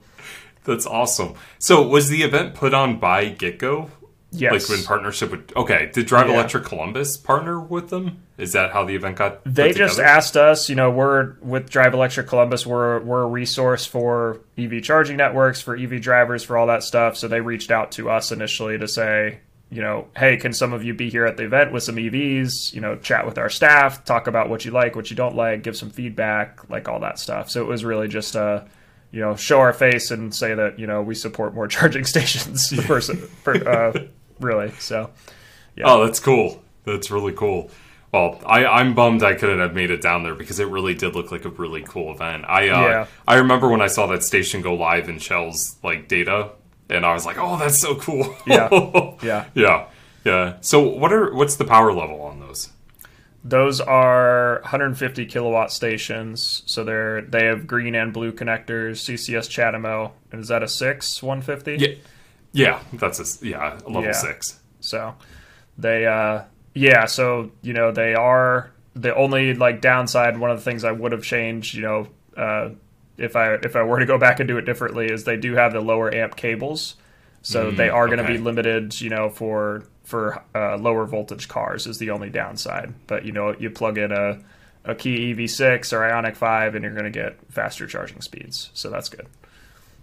That's 0.65 0.85
awesome. 0.85 1.33
So, 1.57 1.87
was 1.87 2.09
the 2.09 2.21
event 2.23 2.53
put 2.55 2.73
on 2.75 2.99
by 2.99 3.31
GetGo? 3.31 3.89
Yes. 4.31 4.69
Like 4.69 4.79
in 4.79 4.85
partnership 4.85 5.31
with. 5.31 5.55
Okay, 5.55 5.89
did 5.93 6.07
Drive 6.07 6.27
Yeah. 6.27 6.33
Electric 6.33 6.65
Columbus 6.65 7.15
partner 7.17 7.59
with 7.59 7.89
them? 7.89 8.19
Is 8.37 8.51
that 8.51 8.71
how 8.71 8.83
the 8.83 8.95
event 8.95 9.15
got? 9.15 9.41
They 9.45 9.71
just 9.71 9.99
asked 9.99 10.35
us, 10.35 10.67
you 10.67 10.75
know, 10.75 10.91
we're 10.91 11.35
with 11.41 11.69
Drive 11.69 11.93
Electric 11.93 12.27
Columbus, 12.27 12.65
we're 12.65 12.99
we're 12.99 13.23
a 13.23 13.27
resource 13.27 13.85
for 13.85 14.41
EV 14.57 14.83
charging 14.83 15.15
networks, 15.17 15.61
for 15.61 15.75
EV 15.77 16.01
drivers, 16.01 16.43
for 16.43 16.57
all 16.57 16.67
that 16.67 16.83
stuff. 16.83 17.15
So 17.15 17.27
they 17.27 17.39
reached 17.39 17.71
out 17.71 17.93
to 17.93 18.09
us 18.09 18.31
initially 18.31 18.77
to 18.77 18.87
say, 18.89 19.39
you 19.69 19.81
know, 19.81 20.07
hey, 20.17 20.35
can 20.37 20.51
some 20.53 20.73
of 20.73 20.83
you 20.83 20.93
be 20.93 21.09
here 21.09 21.25
at 21.25 21.37
the 21.37 21.43
event 21.43 21.71
with 21.71 21.83
some 21.83 21.95
EVs? 21.95 22.73
You 22.73 22.81
know, 22.81 22.97
chat 22.97 23.25
with 23.25 23.37
our 23.37 23.49
staff, 23.49 24.03
talk 24.03 24.27
about 24.27 24.49
what 24.49 24.65
you 24.65 24.71
like, 24.71 24.95
what 24.95 25.09
you 25.09 25.15
don't 25.15 25.35
like, 25.35 25.63
give 25.63 25.77
some 25.77 25.89
feedback, 25.89 26.69
like 26.69 26.89
all 26.89 26.99
that 26.99 27.19
stuff. 27.19 27.49
So 27.49 27.61
it 27.61 27.67
was 27.67 27.85
really 27.85 28.07
just 28.09 28.35
a, 28.35 28.67
you 29.11 29.21
know, 29.21 29.35
show 29.35 29.59
our 29.59 29.73
face 29.73 30.11
and 30.11 30.33
say 30.33 30.53
that 30.53 30.79
you 30.79 30.87
know 30.87 31.01
we 31.01 31.15
support 31.15 31.53
more 31.53 31.67
charging 31.75 32.05
stations. 32.05 32.69
for, 32.85 33.01
for, 33.01 33.69
uh, 33.69 34.05
really, 34.39 34.71
so 34.71 35.09
yeah. 35.75 35.85
Oh, 35.87 36.05
that's 36.05 36.19
cool. 36.19 36.63
That's 36.85 37.09
really 37.11 37.33
cool. 37.33 37.71
Well, 38.11 38.39
I, 38.45 38.65
I'm 38.65 38.93
bummed 38.93 39.23
I 39.23 39.33
couldn't 39.33 39.59
have 39.59 39.73
made 39.73 39.91
it 39.91 40.01
down 40.01 40.23
there 40.23 40.35
because 40.35 40.59
it 40.59 40.69
really 40.69 40.93
did 40.93 41.15
look 41.15 41.31
like 41.31 41.43
a 41.43 41.49
really 41.49 41.81
cool 41.81 42.13
event. 42.13 42.45
I 42.47 42.69
uh, 42.69 42.81
Yeah. 42.81 43.07
I 43.27 43.35
remember 43.35 43.67
when 43.67 43.81
I 43.81 43.87
saw 43.87 44.07
that 44.07 44.23
station 44.23 44.61
go 44.61 44.73
live 44.73 45.09
in 45.09 45.19
Shell's 45.19 45.75
like 45.83 46.07
data, 46.07 46.51
and 46.89 47.05
I 47.05 47.13
was 47.13 47.25
like, 47.25 47.37
"Oh, 47.37 47.57
that's 47.57 47.79
so 47.81 47.95
cool." 47.95 48.35
Yeah. 48.47 48.69
yeah. 49.21 49.45
yeah, 49.53 49.87
yeah. 50.23 50.57
So, 50.61 50.79
what 50.81 51.11
are 51.11 51.33
what's 51.33 51.55
the 51.57 51.65
power 51.65 51.91
level 51.91 52.21
on 52.21 52.39
those? 52.39 52.69
Those 53.47 53.79
are 53.79 54.59
150 54.63 55.27
kilowatt 55.27 55.71
stations, 55.71 56.63
so 56.65 56.83
they're 56.83 57.21
they 57.21 57.45
have 57.45 57.67
green 57.67 57.93
and 57.93 58.11
blue 58.11 58.31
connectors. 58.31 58.97
CCS 59.05 59.47
CHAdeMO, 59.47 60.11
and 60.31 60.41
is 60.41 60.47
that 60.47 60.63
a 60.63 60.67
six 60.67 61.21
150? 61.21 61.77
Yeah, 61.77 61.95
yeah. 62.51 62.79
That's 62.93 63.19
a 63.43 63.45
yeah 63.45 63.77
a 63.85 63.87
level 63.87 64.05
Yeah. 64.05 64.11
six. 64.13 64.59
So 64.79 65.13
they 65.77 66.07
uh 66.07 66.45
yeah, 66.73 67.05
so 67.05 67.51
you 67.61 67.73
know 67.73 67.91
they 67.91 68.15
are 68.15 68.71
the 68.95 69.13
only 69.15 69.53
like 69.53 69.79
downside. 69.79 70.39
One 70.39 70.49
of 70.49 70.57
the 70.57 70.63
things 70.63 70.83
I 70.83 70.91
would 70.91 71.11
have 71.11 71.23
changed, 71.23 71.75
you 71.75 71.83
know, 71.83 72.07
uh, 72.35 72.69
if 73.17 73.35
I 73.35 73.53
if 73.55 73.75
I 73.75 73.83
were 73.83 73.99
to 73.99 74.07
go 74.07 74.17
back 74.17 74.39
and 74.39 74.47
do 74.47 74.57
it 74.57 74.65
differently, 74.65 75.05
is 75.05 75.23
they 75.23 75.37
do 75.37 75.53
have 75.53 75.71
the 75.71 75.81
lower 75.81 76.13
amp 76.13 76.35
cables, 76.35 76.95
so 77.43 77.69
they 77.69 77.89
are 77.89 78.07
going 78.07 78.17
to 78.17 78.23
okay. 78.23 78.33
be 78.33 78.39
limited, 78.39 78.99
you 78.99 79.09
know, 79.09 79.29
for 79.29 79.83
for 80.05 80.41
uh, 80.55 80.77
lower 80.77 81.05
voltage 81.05 81.47
cars 81.49 81.85
is 81.87 81.97
the 81.97 82.11
only 82.11 82.29
downside. 82.29 82.93
But 83.07 83.25
you 83.25 83.31
know, 83.33 83.53
you 83.57 83.69
plug 83.69 83.97
in 83.97 84.11
a 84.11 84.39
a 84.87 84.93
Kia 84.93 85.35
EV6 85.35 85.91
or 85.93 86.01
Ioniq 86.01 86.35
5 86.37 86.75
and 86.75 86.83
you're 86.83 86.93
going 86.93 87.05
to 87.05 87.09
get 87.09 87.37
faster 87.51 87.87
charging 87.87 88.21
speeds. 88.21 88.69
So 88.75 88.91
that's 88.91 89.09
good. 89.09 89.25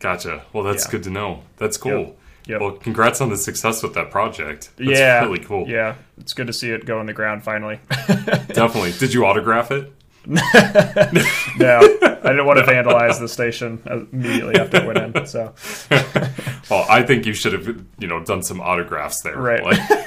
Gotcha. 0.01 0.43
Well, 0.53 0.65
that's 0.65 0.87
Yeah. 0.87 0.91
good 0.91 1.03
to 1.05 1.11
know. 1.11 1.45
That's 1.57 1.77
cool. 1.77 2.17
Yep. 2.47 2.61
Well, 2.61 2.73
congrats 2.73 3.21
on 3.21 3.31
the 3.31 3.37
success 3.37 3.85
with 3.85 3.95
that 3.95 4.11
project. 4.11 4.71
That's 4.77 4.99
yeah. 4.99 5.21
really 5.23 5.39
cool. 5.39 5.69
Yeah. 5.69 5.95
It's 6.19 6.33
good 6.35 6.49
to 6.49 6.53
see 6.53 6.71
it 6.71 6.85
go 6.85 7.01
in 7.01 7.07
the 7.07 7.13
ground 7.13 7.45
finally. 7.45 7.79
Definitely. 8.09 8.91
Did 8.99 9.15
you 9.15 9.25
autograph 9.25 9.71
it? 9.71 9.93
No, 10.27 10.39
I 10.41 12.29
didn't 12.31 12.47
want 12.47 12.59
to 12.59 12.65
vandalize 12.65 13.19
the 13.19 13.29
station 13.29 13.83
immediately 14.13 14.55
after 14.57 14.79
it 14.79 14.87
went 14.87 15.17
in. 15.17 15.27
So 15.27 15.53
Well, 16.71 16.87
I 16.89 17.03
think 17.03 17.27
you 17.27 17.33
should 17.35 17.53
have, 17.53 17.67
you 17.99 18.07
know, 18.07 18.23
done 18.25 18.43
some 18.43 18.61
autographs 18.61 19.23
there. 19.23 19.37
Right. 19.37 19.63
Like- 19.65 19.79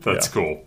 that's 0.00 0.26
Yeah. 0.26 0.32
cool. 0.32 0.64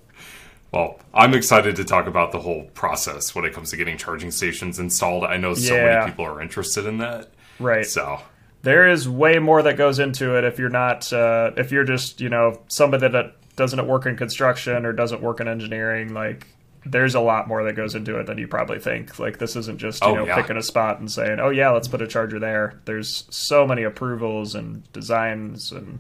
Well, 0.72 1.00
I'm 1.14 1.34
excited 1.34 1.76
to 1.78 1.84
talk 1.84 2.06
about 2.08 2.32
the 2.32 2.40
whole 2.40 2.66
process 2.76 3.34
when 3.34 3.44
it 3.46 3.54
comes 3.54 3.72
to 3.72 3.78
getting 3.78 3.98
charging 3.98 4.30
stations 4.32 4.78
installed. 4.80 5.24
I 5.24 5.38
know 5.38 5.56
so 5.56 5.74
Yeah. 5.76 6.00
many 6.00 6.12
people 6.12 6.26
are 6.26 6.42
interested 6.42 6.86
in 6.86 7.00
that. 7.00 7.30
right, 7.60 7.86
So, 7.86 8.20
there 8.62 8.88
is 8.88 9.10
way 9.10 9.40
more 9.40 9.62
that 9.64 9.78
goes 9.78 9.98
into 10.00 10.38
it. 10.38 10.44
If 10.44 10.60
you're 10.60 10.70
not, 10.70 11.12
uh, 11.12 11.52
if 11.58 11.72
you're 11.72 11.86
just 11.86 12.22
you 12.22 12.30
know 12.30 12.60
somebody 12.68 13.08
that 13.08 13.34
doesn't 13.56 13.88
work 13.88 14.06
in 14.06 14.16
construction 14.16 14.86
or 14.86 14.94
doesn't 14.94 15.22
work 15.22 15.40
in 15.40 15.48
engineering, 15.48 16.14
like 16.14 16.46
there's 16.86 17.16
a 17.16 17.20
lot 17.20 17.48
more 17.48 17.64
that 17.64 17.76
goes 17.76 17.94
into 17.96 18.18
it 18.20 18.26
than 18.26 18.38
you 18.38 18.48
probably 18.48 18.80
think. 18.80 19.20
Like 19.20 19.38
this 19.38 19.56
isn't 19.56 19.78
just 19.80 20.02
you 20.04 20.10
Oh, 20.10 20.16
know 20.16 20.26
yeah. 20.26 20.36
picking 20.36 20.58
a 20.58 20.64
spot 20.64 21.00
and 21.00 21.12
saying, 21.12 21.40
oh 21.40 21.50
yeah, 21.50 21.70
let's 21.72 21.88
put 21.88 22.02
a 22.02 22.08
charger 22.08 22.40
there. 22.40 22.80
There's 22.86 23.26
so 23.30 23.68
many 23.68 23.84
approvals 23.84 24.56
and 24.56 24.90
designs 24.94 25.72
and 25.72 26.00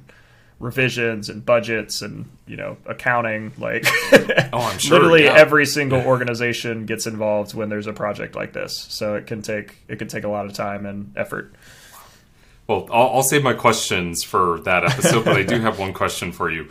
revisions 0.60 1.30
and 1.30 1.46
budgets 1.46 2.02
and 2.02 2.26
you 2.48 2.58
know 2.58 2.78
accounting. 2.86 3.52
Like, 3.58 3.86
Oh, 4.54 4.60
I'm 4.60 4.78
sure, 4.80 4.98
literally 4.98 5.24
yeah. 5.26 5.36
every 5.36 5.66
single 5.66 6.02
organization 6.02 6.86
gets 6.86 7.08
involved 7.08 7.54
when 7.54 7.70
there's 7.70 7.88
a 7.88 7.94
project 7.94 8.36
like 8.36 8.54
this. 8.54 8.86
So 8.90 9.16
it 9.16 9.28
can 9.28 9.42
take 9.42 9.78
it 9.88 10.00
can 10.00 10.08
take 10.08 10.24
a 10.24 10.30
lot 10.30 10.46
of 10.46 10.54
time 10.54 10.86
and 10.86 11.14
effort. 11.16 11.54
Well, 12.68 12.88
I'll, 12.92 13.10
I'll 13.16 13.24
save 13.24 13.42
my 13.42 13.54
questions 13.54 14.24
for 14.24 14.60
that 14.60 14.84
episode, 14.86 15.26
but 15.26 15.36
I 15.36 15.42
do 15.44 15.60
have 15.62 15.80
one 15.80 15.92
question 15.94 16.32
for 16.32 16.52
you. 16.52 16.70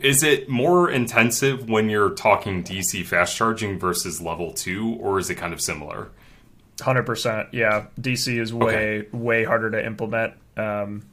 Is 0.00 0.22
it 0.22 0.48
more 0.48 0.88
intensive 0.90 1.68
when 1.68 1.90
you're 1.90 2.10
talking 2.10 2.62
DC 2.62 3.04
fast 3.04 3.36
charging 3.36 3.78
versus 3.78 4.20
level 4.20 4.52
two, 4.52 4.96
or 5.00 5.18
is 5.18 5.28
it 5.28 5.34
kind 5.34 5.52
of 5.52 5.60
similar? 5.60 6.10
Hundred 6.80 7.04
percent, 7.04 7.48
yeah. 7.52 7.86
DC 8.00 8.38
is 8.40 8.54
way 8.54 9.06
way 9.12 9.44
harder 9.44 9.70
to 9.70 9.84
implement. 9.84 10.34
Um, 10.56 11.04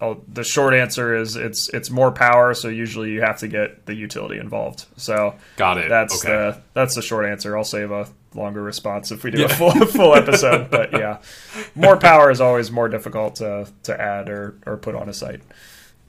oh, 0.00 0.20
the 0.28 0.44
short 0.44 0.74
answer 0.74 1.14
is 1.16 1.36
it's 1.36 1.68
it's 1.70 1.90
more 1.90 2.12
power, 2.12 2.54
so 2.54 2.68
usually 2.68 3.10
you 3.10 3.22
have 3.22 3.38
to 3.38 3.48
get 3.48 3.86
the 3.86 3.94
utility 3.94 4.38
involved. 4.38 4.84
So 4.96 5.34
Got 5.56 5.78
it. 5.78 5.88
that's 5.88 6.24
okay. 6.24 6.32
the 6.32 6.62
that's 6.74 6.94
the 6.94 7.02
short 7.02 7.26
answer. 7.26 7.56
I'll 7.56 7.64
save 7.64 7.90
a 7.90 8.06
longer 8.34 8.62
response 8.62 9.12
if 9.12 9.24
we 9.24 9.30
do 9.30 9.44
a 9.44 9.48
full 9.48 9.72
full 9.86 10.14
episode. 10.14 10.70
But 10.70 10.92
yeah, 10.92 11.20
more 11.74 11.96
power 11.96 12.30
is 12.30 12.40
always 12.40 12.70
more 12.70 12.88
difficult 12.88 13.36
to 13.36 13.66
to 13.84 14.00
add 14.00 14.28
or 14.28 14.58
or 14.66 14.76
put 14.76 14.94
on 14.94 15.08
a 15.08 15.14
site. 15.14 15.40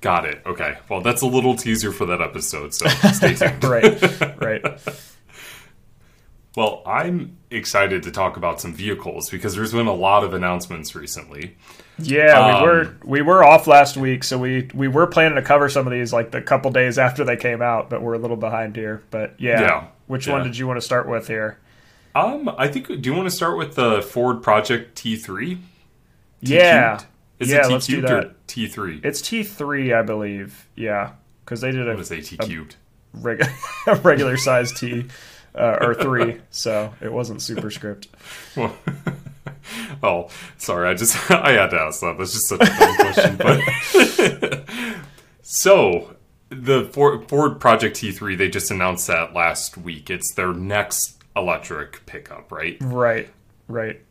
Got 0.05 0.25
it. 0.25 0.43
Okay. 0.45 0.77
Well, 0.87 1.01
that's 1.01 1.23
a 1.23 1.25
little 1.25 1.55
teaser 1.55 1.91
for 1.91 2.05
that 2.05 2.21
episode, 2.21 2.75
so 2.75 2.87
stay 3.11 3.33
tuned. 3.35 3.63
Right, 3.63 4.39
right. 4.39 4.63
Well, 6.55 6.83
I'm 6.85 7.35
excited 7.51 8.03
to 8.03 8.11
talk 8.11 8.37
about 8.37 8.61
some 8.61 8.73
vehicles 8.73 9.29
because 9.29 9.55
there's 9.55 9.73
been 9.73 9.87
a 9.87 9.93
lot 9.93 10.23
of 10.23 10.33
announcements 10.33 10.95
recently. 10.95 11.57
Yeah, 11.99 12.39
Um, 12.39 12.61
we 12.61 12.67
were 12.69 12.95
we 13.03 13.21
were 13.23 13.43
off 13.43 13.67
last 13.67 13.97
week, 13.97 14.23
so 14.23 14.37
we 14.37 14.69
we 14.73 14.87
were 14.87 15.05
planning 15.07 15.35
to 15.35 15.41
cover 15.41 15.67
some 15.67 15.85
of 15.85 15.91
these 15.91 16.13
like 16.13 16.31
the 16.31 16.41
couple 16.41 16.71
days 16.71 16.97
after 16.97 17.25
they 17.25 17.35
came 17.35 17.61
out, 17.61 17.89
but 17.89 18.01
we're 18.01 18.13
a 18.13 18.19
little 18.19 18.37
behind 18.37 18.75
here. 18.77 19.01
But 19.11 19.33
yeah, 19.37 19.59
Yeah, 19.61 19.87
which 20.07 20.27
yeah. 20.27 20.33
one 20.33 20.43
did 20.43 20.57
you 20.57 20.65
want 20.65 20.77
to 20.77 20.81
start 20.81 21.09
with 21.09 21.27
here? 21.27 21.57
Um, 22.13 22.47
I 22.57 22.69
think. 22.69 22.87
Do 22.87 23.01
you 23.09 23.13
want 23.13 23.27
to 23.29 23.35
start 23.35 23.57
with 23.57 23.75
the 23.75 24.01
Ford 24.01 24.41
Project 24.41 24.97
T3? 24.97 25.57
Yeah, 26.39 27.01
Is 27.39 27.51
yeah, 27.51 27.65
it 27.65 27.71
let's 27.71 27.87
do 27.87 28.01
T 28.01 28.01
cubed 28.01 28.11
or 28.11 28.21
that. 28.21 28.47
T3? 28.47 29.05
It's 29.05 29.21
T 29.21 29.43
three, 29.43 29.93
I 29.93 30.01
believe. 30.01 30.67
Yeah, 30.75 31.11
because 31.43 31.61
they 31.61 31.71
did 31.71 31.87
a 31.87 31.93
gonna 31.93 32.05
say 32.05 32.21
T 32.21 32.37
cubed. 32.37 32.75
reg- 33.13 33.43
a 33.87 33.95
regular 33.95 34.37
size 34.37 34.71
T 34.71 35.05
uh, 35.53 35.77
or 35.81 35.93
three, 35.95 36.41
so 36.49 36.93
it 37.01 37.11
wasn't 37.11 37.41
superscript. 37.41 38.07
Well, 38.55 38.75
well, 40.01 40.31
sorry, 40.57 40.87
I 40.89 40.93
just 40.93 41.29
I 41.31 41.51
had 41.53 41.71
to 41.71 41.79
ask 41.79 41.99
that. 42.01 42.17
That's 42.17 42.33
just 42.33 42.47
such 42.47 42.61
a 42.61 42.65
dumb 42.65 42.95
question. 42.95 43.35
But 43.37 44.65
so 45.41 46.15
the 46.49 46.85
Ford, 46.93 47.27
Ford 47.27 47.59
Project 47.59 47.97
T3, 47.97 48.37
they 48.37 48.49
just 48.49 48.71
announced 48.71 49.07
that 49.07 49.33
last 49.33 49.77
week. 49.77 50.09
It's 50.09 50.33
their 50.33 50.53
next 50.53 51.21
electric 51.35 52.05
pickup, 52.05 52.51
right? 52.51 52.77
Right, 52.81 53.29
right. 53.67 54.01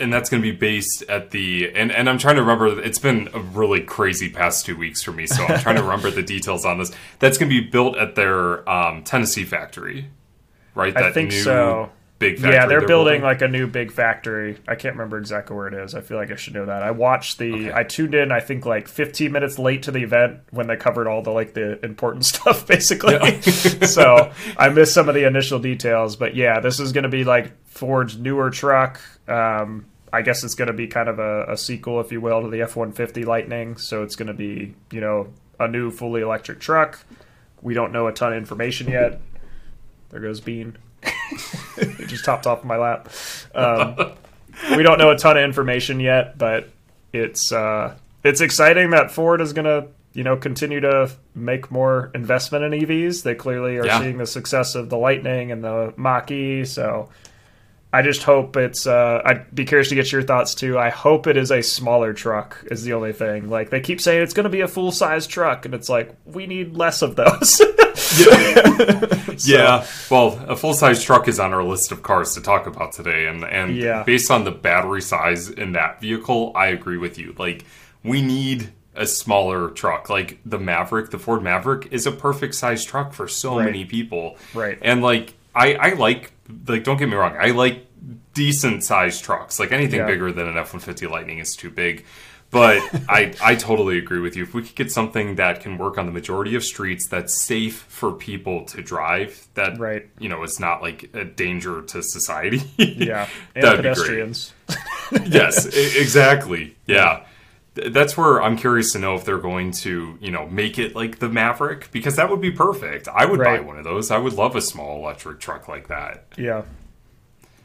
And 0.00 0.12
that's 0.12 0.30
going 0.30 0.42
to 0.42 0.52
be 0.52 0.56
based 0.56 1.02
at 1.02 1.30
the 1.30 1.70
and 1.74 1.92
and 1.92 2.08
I'm 2.08 2.18
trying 2.18 2.36
to 2.36 2.42
remember. 2.42 2.80
It's 2.80 2.98
been 2.98 3.28
a 3.34 3.40
really 3.40 3.82
crazy 3.82 4.30
past 4.30 4.64
two 4.64 4.76
weeks 4.76 5.02
for 5.02 5.12
me, 5.12 5.26
so 5.26 5.44
I'm 5.44 5.60
trying 5.60 5.76
to 5.76 5.82
remember 5.90 6.10
the 6.10 6.22
details 6.22 6.64
on 6.64 6.78
this. 6.78 6.90
That's 7.18 7.38
going 7.38 7.50
to 7.50 7.60
be 7.60 7.68
built 7.68 7.96
at 7.96 8.14
their 8.14 8.68
um, 8.68 9.04
Tennessee 9.04 9.44
factory, 9.44 10.10
right? 10.74 10.96
I 10.96 11.02
That 11.02 11.14
think 11.14 11.32
so. 11.32 11.90
Big 12.20 12.36
factory. 12.36 12.52
Yeah, 12.52 12.66
they're, 12.66 12.86
building, 12.86 13.22
like 13.22 13.40
a 13.40 13.48
new 13.48 13.66
big 13.66 13.90
factory. 13.90 14.58
I 14.68 14.74
can't 14.74 14.94
remember 14.94 15.16
exactly 15.16 15.56
where 15.56 15.68
it 15.68 15.72
is. 15.72 15.94
I 15.94 16.02
feel 16.02 16.18
like 16.18 16.30
I 16.30 16.36
should 16.36 16.52
know 16.52 16.66
that. 16.66 16.82
I 16.82 16.90
watched 16.90 17.38
the. 17.38 17.72
I 17.72 17.82
tuned 17.82 18.14
in. 18.14 18.30
I 18.30 18.40
think 18.40 18.66
like 18.66 18.88
15 18.88 19.32
minutes 19.32 19.58
late 19.58 19.84
to 19.84 19.90
the 19.90 20.02
event 20.02 20.40
when 20.50 20.66
they 20.66 20.76
covered 20.76 21.06
all 21.06 21.22
the 21.22 21.30
like 21.30 21.54
the 21.54 21.82
important 21.82 22.24
stuff, 22.26 22.66
basically. 22.66 23.40
so 23.86 24.32
I 24.58 24.68
missed 24.68 24.92
some 24.92 25.08
of 25.08 25.14
the 25.14 25.26
initial 25.26 25.58
details. 25.58 26.16
But 26.16 26.36
yeah, 26.36 26.60
this 26.60 26.78
is 26.78 26.92
going 26.92 27.04
to 27.04 27.08
be 27.08 27.24
like 27.24 27.52
Ford's 27.64 28.18
newer 28.18 28.50
truck. 28.50 29.00
Um, 29.26 29.86
I 30.12 30.22
guess 30.22 30.42
it's 30.44 30.54
going 30.54 30.66
to 30.68 30.72
be 30.74 30.86
kind 30.88 31.08
of 31.08 31.18
a, 31.18 31.44
a 31.52 31.56
sequel, 31.56 32.00
if 32.00 32.10
you 32.12 32.20
will, 32.20 32.42
to 32.42 32.48
the 32.48 32.62
F 32.62 32.76
150 32.76 33.24
Lightning. 33.24 33.76
So 33.76 34.02
it's 34.02 34.16
going 34.16 34.28
to 34.28 34.34
be 34.34 34.74
you 34.90 35.00
know 35.00 35.28
a 35.58 35.68
new 35.68 35.90
fully 35.90 36.20
electric 36.22 36.60
truck. 36.60 37.04
We 37.62 37.74
don't 37.74 37.92
know 37.92 38.06
a 38.06 38.12
ton 38.12 38.32
of 38.32 38.38
information 38.38 38.88
yet. 38.88 39.20
There 40.10 40.20
goes 40.20 40.40
Bean. 40.40 40.76
it 41.76 42.08
just 42.08 42.24
topped 42.24 42.46
off 42.46 42.64
my 42.64 42.76
lap. 42.76 43.08
Um, 43.54 43.96
we 44.76 44.82
don't 44.82 44.98
know 44.98 45.10
a 45.10 45.16
ton 45.18 45.36
of 45.36 45.44
information 45.44 46.00
yet, 46.00 46.36
but 46.38 46.68
it's 47.12 47.52
uh, 47.52 47.94
it's 48.24 48.40
exciting 48.40 48.90
that 48.90 49.10
Ford 49.10 49.40
is 49.40 49.52
going 49.52 49.64
to 49.66 49.88
you 50.12 50.24
know 50.24 50.36
continue 50.36 50.80
to 50.80 51.10
make 51.34 51.70
more 51.70 52.10
investment 52.14 52.64
in 52.64 52.80
EVs. 52.80 53.22
They 53.22 53.34
clearly 53.34 53.76
are 53.78 53.86
Yeah. 53.86 54.00
seeing 54.00 54.18
the 54.18 54.26
success 54.26 54.74
of 54.74 54.88
the 54.90 54.96
Lightning 54.98 55.52
and 55.52 55.62
the 55.62 55.94
Mach 55.96 56.30
E. 56.30 56.64
So 56.64 57.08
I 57.92 58.02
just 58.02 58.22
hope 58.22 58.56
it's. 58.56 58.86
Uh, 58.86 59.20
I'd 59.24 59.52
be 59.54 59.64
curious 59.64 59.88
to 59.88 59.96
get 59.96 60.12
your 60.12 60.22
thoughts 60.22 60.54
too. 60.54 60.78
I 60.78 60.90
hope 60.90 61.26
it 61.26 61.36
is 61.36 61.50
a 61.50 61.60
smaller 61.62 62.12
truck. 62.12 62.64
Is 62.70 62.84
the 62.84 62.92
only 62.92 63.12
thing. 63.12 63.50
Like 63.50 63.70
they 63.70 63.80
keep 63.80 64.00
saying 64.00 64.22
it's 64.22 64.32
going 64.34 64.44
to 64.44 64.50
be 64.50 64.60
a 64.60 64.68
full 64.68 64.92
size 64.92 65.26
truck, 65.26 65.64
and 65.64 65.74
it's 65.74 65.88
like 65.88 66.14
we 66.24 66.46
need 66.46 66.76
less 66.76 67.02
of 67.02 67.16
those. 67.16 67.60
Yeah, 69.42 69.86
well, 70.10 70.38
a 70.48 70.56
full 70.56 70.74
size 70.74 71.02
truck 71.02 71.26
is 71.28 71.40
on 71.40 71.54
our 71.54 71.64
list 71.64 71.92
of 71.92 72.02
cars 72.02 72.34
to 72.34 72.40
talk 72.42 72.66
about 72.66 72.92
today, 72.92 73.26
and 73.26 73.42
and 73.44 73.74
Yeah. 73.76 74.02
based 74.02 74.30
on 74.30 74.44
the 74.44 74.50
battery 74.50 75.00
size 75.02 75.48
in 75.48 75.72
that 75.72 76.00
vehicle, 76.00 76.52
I 76.54 76.66
agree 76.68 76.98
with 76.98 77.18
you. 77.18 77.34
Like, 77.38 77.64
we 78.04 78.20
need 78.20 78.70
a 78.94 79.06
smaller 79.06 79.70
truck. 79.70 80.10
Like 80.10 80.38
the 80.44 80.58
Maverick, 80.58 81.10
the 81.10 81.18
Ford 81.18 81.42
Maverick, 81.42 81.88
is 81.90 82.06
a 82.06 82.12
perfect 82.12 82.54
size 82.54 82.84
truck 82.84 83.12
for 83.14 83.28
so 83.28 83.56
Right. 83.56 83.64
many 83.66 83.84
people. 83.84 84.36
Right. 84.54 84.78
and 84.82 85.00
like 85.02 85.34
I 85.54 85.74
I 85.74 85.92
like 85.94 86.32
like 86.66 86.84
don't 86.84 86.96
get 86.98 87.08
me 87.08 87.14
wrong, 87.16 87.36
I 87.38 87.50
like 87.50 87.86
decent 88.34 88.84
sized 88.84 89.24
trucks. 89.24 89.58
Like 89.58 89.72
anything 89.72 90.00
Yeah. 90.00 90.06
bigger 90.06 90.32
than 90.32 90.46
an 90.48 90.56
F 90.56 90.72
one 90.72 90.80
fifty 90.80 91.06
Lightning 91.06 91.38
is 91.38 91.54
too 91.56 91.70
big. 91.70 92.04
But 92.52 92.82
I, 93.08 93.32
I 93.40 93.54
totally 93.54 93.96
agree 93.98 94.18
with 94.18 94.34
you. 94.36 94.42
If 94.42 94.54
we 94.54 94.62
could 94.62 94.74
get 94.74 94.90
something 94.90 95.36
that 95.36 95.60
can 95.60 95.78
work 95.78 95.98
on 95.98 96.06
the 96.06 96.12
majority 96.12 96.56
of 96.56 96.64
streets, 96.64 97.06
that's 97.06 97.44
safe 97.44 97.82
for 97.88 98.10
people 98.12 98.64
to 98.66 98.82
drive, 98.82 99.46
that 99.54 99.78
Right. 99.78 100.08
you 100.18 100.28
know, 100.28 100.42
it's 100.42 100.58
not 100.58 100.82
like 100.82 101.10
a 101.14 101.24
danger 101.24 101.80
to 101.82 102.02
society. 102.02 102.62
yeah, 102.76 103.28
and 103.54 103.62
That'd 103.64 103.78
be 103.78 103.82
great. 103.82 103.94
pedestrians. 103.94 104.52
yes, 105.26 105.66
exactly. 105.96 106.74
Yeah. 106.86 107.24
Th- 107.76 107.92
That's 107.92 108.16
where 108.16 108.42
I'm 108.42 108.56
curious 108.56 108.92
to 108.92 108.98
know 108.98 109.14
if 109.14 109.24
they're 109.24 109.38
going 109.38 109.70
to, 109.72 110.18
you 110.20 110.30
know, 110.30 110.46
make 110.48 110.78
it 110.78 110.94
like 110.96 111.18
the 111.18 111.28
Maverick 111.28 111.88
because 111.92 112.16
that 112.16 112.28
would 112.30 112.40
be 112.40 112.50
perfect. 112.50 113.06
I 113.08 113.24
would 113.26 113.38
buy 113.40 113.60
one 113.60 113.78
of 113.78 113.84
those. 113.84 114.10
I 114.10 114.18
would 114.18 114.32
love 114.34 114.56
a 114.56 114.60
small 114.60 114.98
electric 114.98 115.38
truck 115.40 115.68
like 115.68 115.88
that. 115.88 116.24
Yeah. 116.36 116.62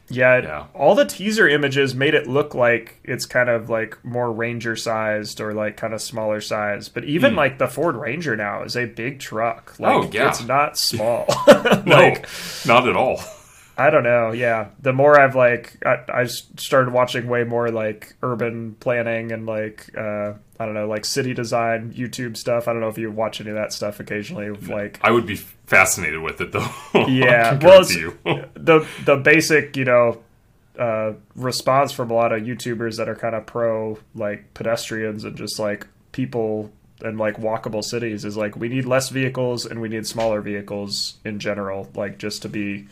Yeah, 0.08 0.40
Yeah. 0.40 0.64
all 0.72 0.94
the 0.94 1.04
teaser 1.04 1.48
images 1.48 1.92
made 1.92 2.14
it 2.14 2.28
look 2.28 2.54
like 2.54 3.00
it's 3.02 3.26
kind 3.26 3.48
of 3.48 3.68
like 3.68 3.98
more 4.04 4.30
Ranger 4.30 4.76
sized 4.76 5.40
or 5.40 5.52
like 5.52 5.76
kind 5.76 5.92
of 5.92 6.00
smaller 6.00 6.40
size. 6.40 6.88
But 6.88 7.02
even 7.06 7.34
like 7.34 7.58
the 7.58 7.66
Ford 7.66 7.96
Ranger 7.96 8.36
now 8.36 8.62
is 8.62 8.76
a 8.76 8.84
big 8.84 9.18
truck. 9.18 9.74
Like 9.80 9.92
Hmm. 9.92 10.06
Oh, 10.06 10.10
yeah. 10.12 10.28
it's 10.28 10.44
not 10.44 10.78
small. 10.78 11.26
No, 11.84 11.96
like 11.96 12.28
not 12.64 12.88
at 12.88 12.94
all. 12.96 13.20
I 13.78 13.90
don't 13.90 14.04
know. 14.04 14.32
Yeah, 14.32 14.68
the 14.80 14.92
more 14.92 15.20
I've 15.20 15.34
like 15.34 15.84
I, 15.84 15.98
I 16.08 16.24
started 16.24 16.92
watching 16.92 17.28
way 17.28 17.44
more 17.44 17.70
like 17.70 18.14
urban 18.22 18.74
planning 18.80 19.32
and 19.32 19.44
like 19.44 19.90
uh, 19.96 20.32
I 20.58 20.64
don't 20.64 20.74
know 20.74 20.88
like 20.88 21.04
city 21.04 21.34
design 21.34 21.92
YouTube 21.92 22.36
stuff. 22.36 22.68
I 22.68 22.72
don't 22.72 22.80
know 22.80 22.88
if 22.88 22.96
you 22.96 23.10
watch 23.10 23.40
any 23.40 23.50
of 23.50 23.56
that 23.56 23.72
stuff 23.72 24.00
occasionally. 24.00 24.50
Like 24.50 24.98
I 25.02 25.10
would 25.10 25.26
be 25.26 25.36
fascinated 25.36 26.20
with 26.20 26.40
it 26.40 26.52
though. 26.52 26.68
Yeah, 27.06 27.58
well, 27.62 27.82
the 28.54 28.86
the 29.04 29.16
basic 29.16 29.76
you 29.76 29.84
know 29.84 30.22
uh, 30.78 31.12
response 31.34 31.92
from 31.92 32.10
a 32.10 32.14
lot 32.14 32.32
of 32.32 32.42
YouTubers 32.42 32.96
that 32.96 33.08
are 33.08 33.14
kind 33.14 33.34
of 33.34 33.44
pro 33.46 33.98
like 34.14 34.54
pedestrians 34.54 35.24
and 35.24 35.36
just 35.36 35.58
like 35.58 35.86
people 36.12 36.70
and 37.02 37.18
like 37.18 37.36
walkable 37.36 37.84
cities 37.84 38.24
is 38.24 38.38
like 38.38 38.56
we 38.56 38.68
need 38.68 38.86
less 38.86 39.10
vehicles 39.10 39.66
and 39.66 39.82
we 39.82 39.88
need 39.88 40.06
smaller 40.06 40.40
vehicles 40.40 41.18
in 41.26 41.38
general, 41.38 41.90
like 41.94 42.18
just 42.18 42.42
to 42.42 42.48
be 42.48 42.86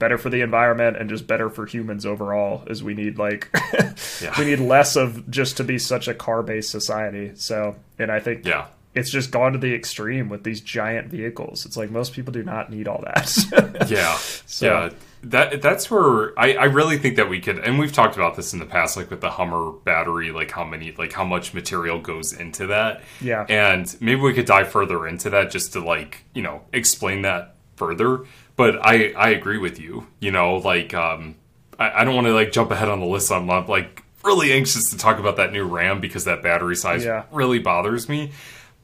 better 0.00 0.18
for 0.18 0.30
the 0.30 0.40
environment 0.40 0.96
and 0.96 1.08
just 1.08 1.28
better 1.28 1.48
for 1.48 1.66
humans 1.66 2.04
overall. 2.04 2.64
Is 2.66 2.82
we 2.82 2.94
need 2.94 3.18
like 3.18 3.48
Yeah. 4.20 4.34
we 4.36 4.46
need 4.46 4.58
less 4.58 4.96
of 4.96 5.30
just 5.30 5.56
to 5.58 5.64
be 5.64 5.78
such 5.78 6.08
a 6.08 6.14
car 6.14 6.42
based 6.42 6.70
society. 6.70 7.30
So, 7.36 7.76
and 8.00 8.10
I 8.10 8.18
think 8.18 8.44
yeah. 8.44 8.66
it's 8.94 9.10
just 9.10 9.30
gone 9.30 9.52
to 9.52 9.58
the 9.58 9.72
extreme 9.74 10.28
with 10.28 10.42
these 10.42 10.60
giant 10.60 11.08
vehicles. 11.08 11.64
It's 11.66 11.76
like 11.76 11.90
most 11.90 12.12
people 12.14 12.32
do 12.32 12.42
not 12.42 12.70
need 12.72 12.88
all 12.88 13.02
that. 13.04 13.86
Yeah, 13.88 14.16
So- 14.46 14.66
yeah. 14.66 14.90
That 15.22 15.60
that's 15.60 15.90
where 15.90 16.32
I, 16.40 16.54
I 16.54 16.64
really 16.64 16.96
think 16.96 17.16
that 17.16 17.28
we 17.28 17.40
could, 17.40 17.58
and 17.58 17.78
we've 17.78 17.92
talked 17.92 18.16
about 18.16 18.36
this 18.36 18.54
in 18.54 18.58
the 18.58 18.64
past, 18.64 18.96
like 18.96 19.10
with 19.10 19.20
the 19.20 19.28
Hummer 19.28 19.70
battery, 19.84 20.32
like 20.32 20.50
how 20.50 20.64
many, 20.64 20.92
like 20.96 21.12
how 21.12 21.24
much 21.26 21.52
material 21.52 22.00
goes 22.00 22.32
into 22.32 22.68
that. 22.68 23.02
Yeah. 23.20 23.44
and 23.50 23.94
maybe 24.00 24.22
we 24.22 24.32
could 24.32 24.46
dive 24.46 24.72
further 24.72 25.06
into 25.06 25.28
that 25.28 25.50
just 25.50 25.74
to 25.74 25.80
like 25.80 26.24
you 26.32 26.40
know 26.40 26.62
explain 26.72 27.20
that 27.20 27.56
further. 27.76 28.24
But 28.60 28.84
I 28.86 29.12
I 29.12 29.30
agree 29.30 29.56
with 29.56 29.80
you. 29.80 30.06
You 30.20 30.32
know, 30.32 30.56
like 30.56 30.92
um, 30.92 31.36
I, 31.78 32.00
I 32.00 32.04
don't 32.04 32.14
want 32.14 32.26
to 32.26 32.34
like 32.34 32.52
jump 32.52 32.70
ahead 32.70 32.88
on 32.90 33.00
the 33.00 33.06
list. 33.06 33.32
I'm 33.32 33.46
not 33.46 33.70
like 33.70 34.02
really 34.22 34.52
anxious 34.52 34.90
to 34.90 34.98
talk 34.98 35.18
about 35.18 35.36
that 35.36 35.50
new 35.50 35.64
RAM 35.64 35.98
because 36.00 36.24
that 36.26 36.42
battery 36.42 36.76
size 36.76 37.02
Yeah. 37.04 37.22
really 37.32 37.58
bothers 37.58 38.06
me. 38.06 38.32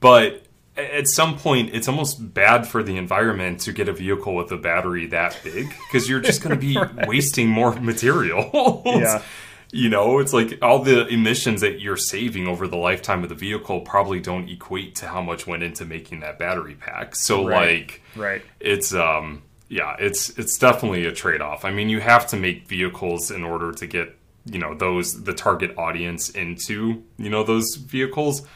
But 0.00 0.44
at 0.78 1.06
some 1.08 1.36
point 1.38 1.74
it's 1.74 1.88
almost 1.88 2.32
bad 2.32 2.66
for 2.66 2.82
the 2.82 2.96
environment 2.96 3.60
to 3.60 3.72
get 3.72 3.88
a 3.88 3.92
vehicle 3.92 4.34
with 4.34 4.50
a 4.52 4.56
battery 4.56 5.06
that 5.08 5.38
big 5.44 5.68
because 5.86 6.08
you're 6.08 6.20
just 6.20 6.42
going 6.42 6.54
to 6.58 6.60
be 6.60 6.76
right. 6.78 7.06
wasting 7.06 7.48
more 7.50 7.74
material. 7.78 8.82
yeah. 8.86 9.22
You 9.72 9.88
know, 9.90 10.20
it's 10.20 10.32
like 10.32 10.58
all 10.62 10.78
the 10.84 11.06
emissions 11.08 11.60
that 11.60 11.80
you're 11.80 11.96
saving 11.98 12.46
over 12.46 12.68
the 12.68 12.76
lifetime 12.76 13.24
of 13.24 13.28
the 13.28 13.34
vehicle 13.34 13.80
probably 13.80 14.20
don't 14.20 14.48
equate 14.48 14.94
to 14.96 15.08
how 15.08 15.20
much 15.20 15.46
went 15.46 15.64
into 15.64 15.84
making 15.84 16.20
that 16.20 16.38
battery 16.38 16.76
pack. 16.76 17.16
So 17.16 17.46
right. 17.46 17.80
like 17.80 18.02
right. 18.14 18.42
It's 18.60 18.94
um 18.94 19.42
yeah, 19.68 19.96
it's 19.98 20.30
it's 20.38 20.58
definitely 20.58 21.06
a 21.06 21.12
trade-off. 21.12 21.64
I 21.64 21.70
mean, 21.70 21.88
you 21.88 22.00
have 22.00 22.26
to 22.28 22.36
make 22.36 22.68
vehicles 22.68 23.30
in 23.30 23.42
order 23.42 23.72
to 23.72 23.86
get, 23.86 24.16
you 24.44 24.58
know, 24.58 24.74
those 24.74 25.24
the 25.24 25.32
target 25.34 25.76
audience 25.76 26.30
into, 26.30 27.02
you 27.18 27.30
know, 27.30 27.42
those 27.42 27.74
vehicles. 27.76 28.46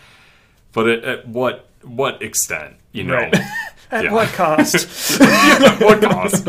But 0.72 0.88
at, 0.88 1.04
at 1.04 1.28
what 1.28 1.68
what 1.82 2.22
extent, 2.22 2.76
you 2.92 3.04
know? 3.04 3.14
Right. 3.16 3.36
at 3.90 4.12
what 4.12 4.28
cost? 4.28 5.20
at 5.20 5.80
what 5.80 6.00
cost? 6.00 6.44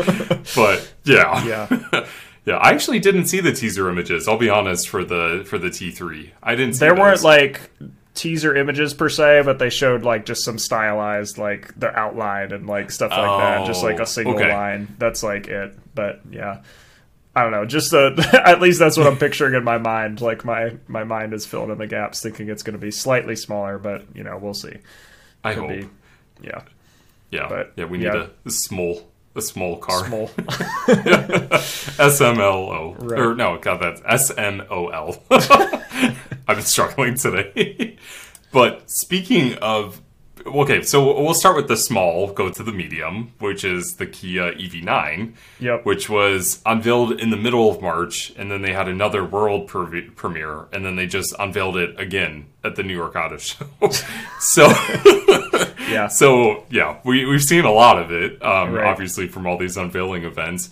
But 0.54 0.92
yeah. 1.04 1.44
Yeah. 1.44 2.06
Yeah, 2.44 2.56
I 2.56 2.70
actually 2.70 2.98
didn't 2.98 3.26
see 3.26 3.38
the 3.38 3.52
teaser 3.52 3.88
images. 3.88 4.26
I'll 4.26 4.36
be 4.36 4.48
honest 4.48 4.88
for 4.88 5.04
the 5.04 5.44
for 5.46 5.58
the 5.58 5.68
T3. 5.68 6.30
I 6.42 6.56
didn't 6.56 6.76
There 6.80 6.90
those. 6.90 6.98
weren't 6.98 7.22
like 7.22 7.70
teaser 8.14 8.54
images 8.54 8.94
per 8.94 9.08
se, 9.08 9.42
but 9.44 9.58
they 9.58 9.70
showed 9.70 10.02
like 10.02 10.26
just 10.26 10.44
some 10.44 10.58
stylized 10.58 11.38
like 11.38 11.78
the 11.78 11.88
outline 11.98 12.52
and 12.52 12.66
like 12.66 12.90
stuff 12.90 13.10
like 13.10 13.20
oh, 13.20 13.38
that, 13.38 13.66
just 13.66 13.82
like 13.82 14.00
a 14.00 14.06
single 14.06 14.34
oh, 14.34 14.38
okay. 14.38 14.52
line. 14.52 14.94
That's 14.98 15.22
like 15.22 15.48
it. 15.48 15.78
But 15.94 16.20
yeah. 16.30 16.62
I 17.34 17.42
don't 17.42 17.52
know. 17.52 17.64
Just 17.64 17.90
the 17.92 18.42
at 18.46 18.60
least 18.60 18.78
that's 18.78 18.98
what 18.98 19.06
I'm 19.06 19.16
picturing 19.16 19.54
in 19.54 19.64
my 19.64 19.78
mind. 19.78 20.20
Like 20.20 20.44
my 20.44 20.76
my 20.86 21.04
mind 21.04 21.32
is 21.32 21.46
filling 21.46 21.70
in 21.70 21.78
the 21.78 21.86
gaps, 21.86 22.22
thinking 22.22 22.50
it's 22.50 22.62
going 22.62 22.74
to 22.74 22.78
be 22.78 22.90
slightly 22.90 23.36
smaller, 23.36 23.78
but 23.78 24.04
you 24.14 24.22
know 24.22 24.36
we'll 24.36 24.52
see. 24.52 24.76
I 25.42 25.54
Could 25.54 25.60
hope. 25.60 25.70
Be, 25.70 25.88
yeah. 26.42 26.62
Yeah. 27.30 27.48
But 27.48 27.72
yeah, 27.76 27.86
we 27.86 27.96
need 27.98 28.04
yeah. 28.04 28.26
A, 28.44 28.50
small 28.50 29.10
a 29.34 29.40
small 29.40 29.78
car. 29.78 30.06
Small. 30.06 30.28
SMLO. 31.98 32.96
Right. 32.98 33.18
Or 33.18 33.34
no, 33.34 33.58
God, 33.58 33.80
that's 33.80 34.02
S 34.04 34.30
M 34.36 34.62
O 34.70 34.88
L. 34.88 35.22
I've 36.48 36.56
been 36.56 36.66
struggling 36.66 37.14
today. 37.14 37.96
but 38.52 38.90
speaking 38.90 39.54
of 39.54 40.00
okay, 40.46 40.82
so 40.82 41.22
we'll 41.22 41.34
start 41.34 41.56
with 41.56 41.68
the 41.68 41.76
small, 41.76 42.32
go 42.32 42.50
to 42.50 42.62
the 42.62 42.72
medium, 42.72 43.32
which 43.38 43.64
is 43.64 43.96
the 43.96 44.06
Kia 44.06 44.52
EV9. 44.52 45.34
Yep. 45.60 45.84
Which 45.84 46.08
was 46.08 46.60
unveiled 46.66 47.20
in 47.20 47.30
the 47.30 47.36
middle 47.36 47.70
of 47.70 47.80
March, 47.80 48.32
and 48.36 48.50
then 48.50 48.62
they 48.62 48.72
had 48.72 48.88
another 48.88 49.24
world 49.24 49.68
pre- 49.68 50.10
premiere, 50.10 50.66
and 50.72 50.84
then 50.84 50.96
they 50.96 51.06
just 51.06 51.34
unveiled 51.38 51.76
it 51.76 51.98
again 52.00 52.46
at 52.64 52.76
the 52.76 52.82
New 52.82 52.94
York 52.94 53.16
Auto 53.16 53.36
Show. 53.38 53.66
so, 54.40 54.68
yeah. 55.88 56.08
So 56.08 56.64
yeah, 56.70 56.98
we 57.04 57.24
we've 57.24 57.42
seen 57.42 57.64
a 57.64 57.72
lot 57.72 57.98
of 57.98 58.10
it, 58.10 58.42
um, 58.42 58.72
right. 58.72 58.86
obviously 58.86 59.28
from 59.28 59.46
all 59.46 59.58
these 59.58 59.76
unveiling 59.76 60.24
events. 60.24 60.70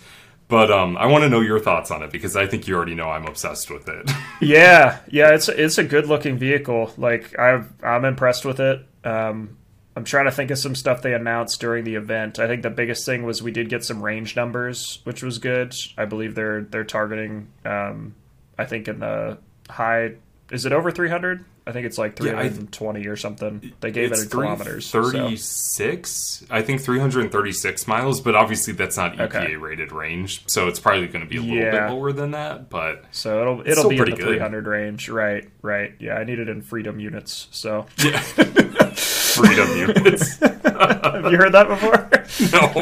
But 0.51 0.73
um, 0.73 0.99
I 0.99 1.07
want 1.07 1.23
to 1.23 1.29
know 1.29 1.41
your 1.41 1.61
thoughts 1.61 1.93
on 1.93 2.03
it 2.03 2.11
because 2.11 2.35
I 2.35 2.47
think 2.47 2.67
you 2.67 2.75
already 2.75 2.97
know 2.97 3.09
I'm 3.09 3.25
obsessed 3.27 3.71
with 3.71 3.89
it. 3.89 4.11
yeah, 4.41 4.99
yeah, 5.09 5.33
it's 5.33 5.49
it's 5.49 5.79
a 5.79 5.85
good 5.85 6.07
looking 6.07 6.37
vehicle. 6.37 6.93
Like 6.99 7.39
i 7.39 7.63
I'm 7.85 8.05
impressed 8.05 8.45
with 8.45 8.59
it. 8.59 8.85
Um, 9.05 9.57
I'm 9.97 10.05
trying 10.05 10.25
to 10.25 10.33
think 10.33 10.51
of 10.51 10.59
some 10.59 10.75
stuff 10.75 11.03
they 11.03 11.15
announced 11.15 11.61
during 11.61 11.85
the 11.85 11.95
event. 11.95 12.41
I 12.41 12.49
think 12.49 12.63
the 12.63 12.71
biggest 12.71 13.07
thing 13.07 13.23
was 13.23 13.43
we 13.43 13.53
did 13.53 13.69
get 13.69 13.85
some 13.85 14.03
range 14.03 14.35
numbers, 14.35 15.01
which 15.05 15.23
was 15.23 15.39
good. 15.39 15.75
I 15.97 16.05
believe 16.05 16.35
they're 16.35 16.63
they're 16.63 16.85
targeting. 16.85 17.49
Um, 17.65 18.17
I 18.59 18.65
think 18.65 18.89
in 18.89 18.99
the 18.99 19.39
high. 19.69 20.15
Is 20.51 20.67
it 20.67 20.73
over 20.73 20.91
300? 20.91 21.45
I 21.67 21.73
think 21.73 21.87
it's 21.87 21.99
like 21.99 22.17
320 22.17 23.03
yeah, 23.03 23.09
or 23.09 23.17
something. 23.17 23.73
They 23.81 23.91
gave 23.91 24.13
it 24.13 24.19
in 24.19 24.29
kilometers. 24.29 24.91
36. 24.91 26.11
So. 26.11 26.47
I 26.51 26.63
think 26.63 26.81
336 26.81 27.87
miles, 27.87 28.21
but 28.21 28.35
obviously 28.35 28.73
that's 28.73 28.97
not 28.97 29.17
EPA 29.17 29.21
okay. 29.21 29.57
rated 29.57 29.93
range, 29.93 30.43
so 30.47 30.69
it's 30.69 30.81
probably 30.81 31.07
going 31.07 31.25
to 31.25 31.31
be 31.31 31.37
a 31.37 31.41
little 31.41 31.57
yeah. 31.57 31.89
bit 31.89 31.95
lower 31.95 32.13
than 32.13 32.33
that. 32.33 32.71
But 32.71 33.05
so 33.11 33.41
it'll 33.41 33.69
it'll 33.69 33.89
be 33.91 33.99
in 33.99 34.11
the 34.11 34.17
300 34.17 34.67
range, 34.67 35.09
right? 35.09 35.49
Right. 35.63 35.95
Yeah, 35.99 36.15
I 36.15 36.25
need 36.25 36.39
it 36.39 36.49
in 36.49 36.63
freedom 36.63 36.99
units. 36.99 37.49
So 37.51 37.87
yeah. 37.99 38.21
freedom 38.21 39.77
units. 39.77 40.39
Have 40.41 41.31
you 41.31 41.39
heard 41.39 41.53
that 41.53 41.69
before? 41.69 42.11
No. 42.53 42.73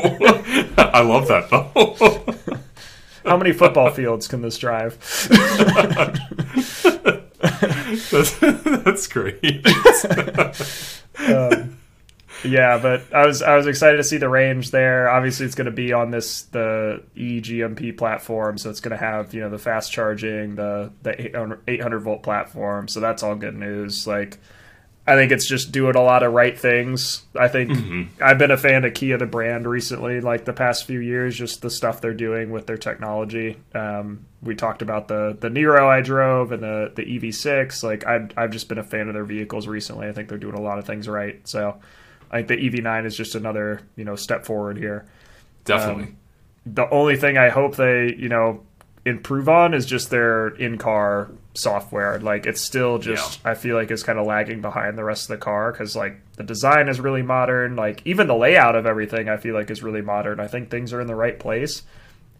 I 0.79 1.01
love 1.01 1.27
that 1.29 1.51
though. 1.51 2.59
How 3.29 3.37
many 3.37 3.53
football 3.53 3.91
fields 3.91 4.29
can 4.29 4.41
this 4.41 4.57
drive? 4.57 4.97
that's, 8.13 8.39
that's 8.39 9.07
great. 9.07 9.67
um, 11.19 11.79
yeah, 12.45 12.79
but 12.79 13.13
I 13.13 13.27
was 13.27 13.43
I 13.43 13.57
was 13.57 13.67
excited 13.67 13.97
to 13.97 14.05
see 14.05 14.19
the 14.19 14.29
range 14.29 14.71
there. 14.71 15.11
Obviously, 15.11 15.47
it's 15.47 15.55
going 15.55 15.67
to 15.67 15.73
be 15.73 15.93
on 15.93 16.11
this 16.11 16.43
the 16.43 17.03
eGMP 17.17 17.97
platform, 17.97 18.59
so 18.59 18.71
it's 18.71 18.81
going 18.81 18.97
to 18.97 19.05
have 19.05 19.35
you 19.35 19.41
know 19.41 19.51
the 19.51 19.59
fast 19.59 19.91
charging, 19.91 20.55
the 20.55 20.93
the 21.03 21.61
800 21.67 21.99
volt 22.01 22.23
platform. 22.23 22.87
So 22.87 23.01
that's 23.01 23.23
all 23.23 23.35
good 23.35 23.57
news. 23.57 24.07
Like 24.07 24.39
I 25.09 25.15
think 25.15 25.33
it's 25.33 25.47
just 25.47 25.73
doing 25.73 25.97
a 25.97 26.03
lot 26.03 26.23
of 26.23 26.35
right 26.35 26.57
things. 26.57 27.23
I 27.35 27.49
think 27.49 27.71
mm-hmm. 27.71 28.23
I've 28.23 28.37
been 28.37 28.51
a 28.51 28.59
fan 28.59 28.85
of 28.85 28.93
Kia 28.93 29.17
the 29.17 29.25
brand 29.25 29.67
recently, 29.67 30.21
like 30.21 30.45
the 30.45 30.53
past 30.53 30.85
few 30.85 31.01
years, 31.01 31.35
just 31.35 31.63
the 31.63 31.71
stuff 31.71 32.03
they're 32.03 32.13
doing 32.13 32.51
with 32.51 32.67
their 32.67 32.77
technology. 32.77 33.57
Um, 33.75 34.27
we 34.43 34.55
talked 34.55 34.83
about 34.83 35.09
the 35.09 35.35
the 35.41 35.49
Niro 35.49 35.87
I 35.87 36.03
drove 36.03 36.53
and 36.53 36.63
the 36.63 36.93
the 36.95 37.05
EV6. 37.05 37.83
Like 37.83 38.07
I've 38.07 38.31
I've 38.37 38.51
just 38.51 38.69
been 38.69 38.77
a 38.77 38.85
fan 38.85 39.09
of 39.09 39.15
their 39.15 39.25
vehicles 39.25 39.67
recently. 39.67 40.09
I 40.09 40.13
think 40.13 40.29
they're 40.29 40.37
doing 40.37 40.57
a 40.57 40.61
lot 40.61 40.79
of 40.79 40.85
things 40.85 41.09
right. 41.09 41.41
So 41.49 41.81
I 42.31 42.43
think 42.43 42.49
the 42.49 42.71
EV9 42.71 43.07
is 43.07 43.17
just 43.17 43.35
another 43.35 43.81
you 43.97 44.05
know 44.05 44.15
step 44.15 44.45
forward 44.45 44.77
here. 44.77 45.07
Definitely. 45.65 46.05
Um, 46.05 46.17
the 46.67 46.91
only 46.91 47.17
thing 47.17 47.39
I 47.39 47.49
hope 47.49 47.77
they 47.77 48.15
you 48.15 48.29
know 48.29 48.61
improve 49.05 49.49
on 49.49 49.75
is 49.75 49.87
just 49.87 50.11
their 50.11 50.49
in 50.49 50.79
car 50.79 51.31
software. 51.55 52.19
Like 52.21 52.47
it's 52.47 52.61
still 52.61 52.99
just 52.99 53.41
yeah. 53.45 53.53
I 53.53 53.55
feel 53.55 53.77
like 53.77 53.91
is 53.91 54.03
kind 54.03 54.19
of 54.19 54.27
lagging 54.27 54.61
behind 54.61 54.97
the 54.97 55.05
rest 55.05 55.31
of 55.31 55.39
the 55.39 55.45
car 55.45 55.73
because 55.73 55.97
like 55.97 56.21
the 56.37 56.45
design 56.45 56.89
is 56.89 57.01
really 57.01 57.23
modern. 57.23 57.77
Like 57.77 58.03
even 58.05 58.27
the 58.27 58.37
layout 58.37 58.77
of 58.77 58.87
everything 58.87 59.29
I 59.29 59.37
feel 59.37 59.55
like 59.55 59.71
is 59.71 59.83
really 59.83 60.03
modern. 60.03 60.41
I 60.41 60.47
think 60.47 60.71
things 60.71 60.93
are 60.93 61.01
in 61.01 61.07
the 61.07 61.15
right 61.15 61.39
place. 61.39 61.83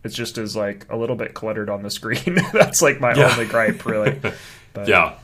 It's 0.05 0.15
just 0.15 0.39
is 0.39 0.55
like 0.55 0.87
a 0.91 0.97
little 0.97 1.17
bit 1.17 1.35
cluttered 1.35 1.69
on 1.69 1.83
the 1.83 1.91
screen. 1.91 2.39
That's 2.53 2.81
like 2.81 3.01
my 3.01 3.15
yeah. 3.15 3.33
only 3.33 3.47
gripe, 3.47 3.85
really. 3.85 4.21
But, 4.75 4.87
yeah, 4.87 5.15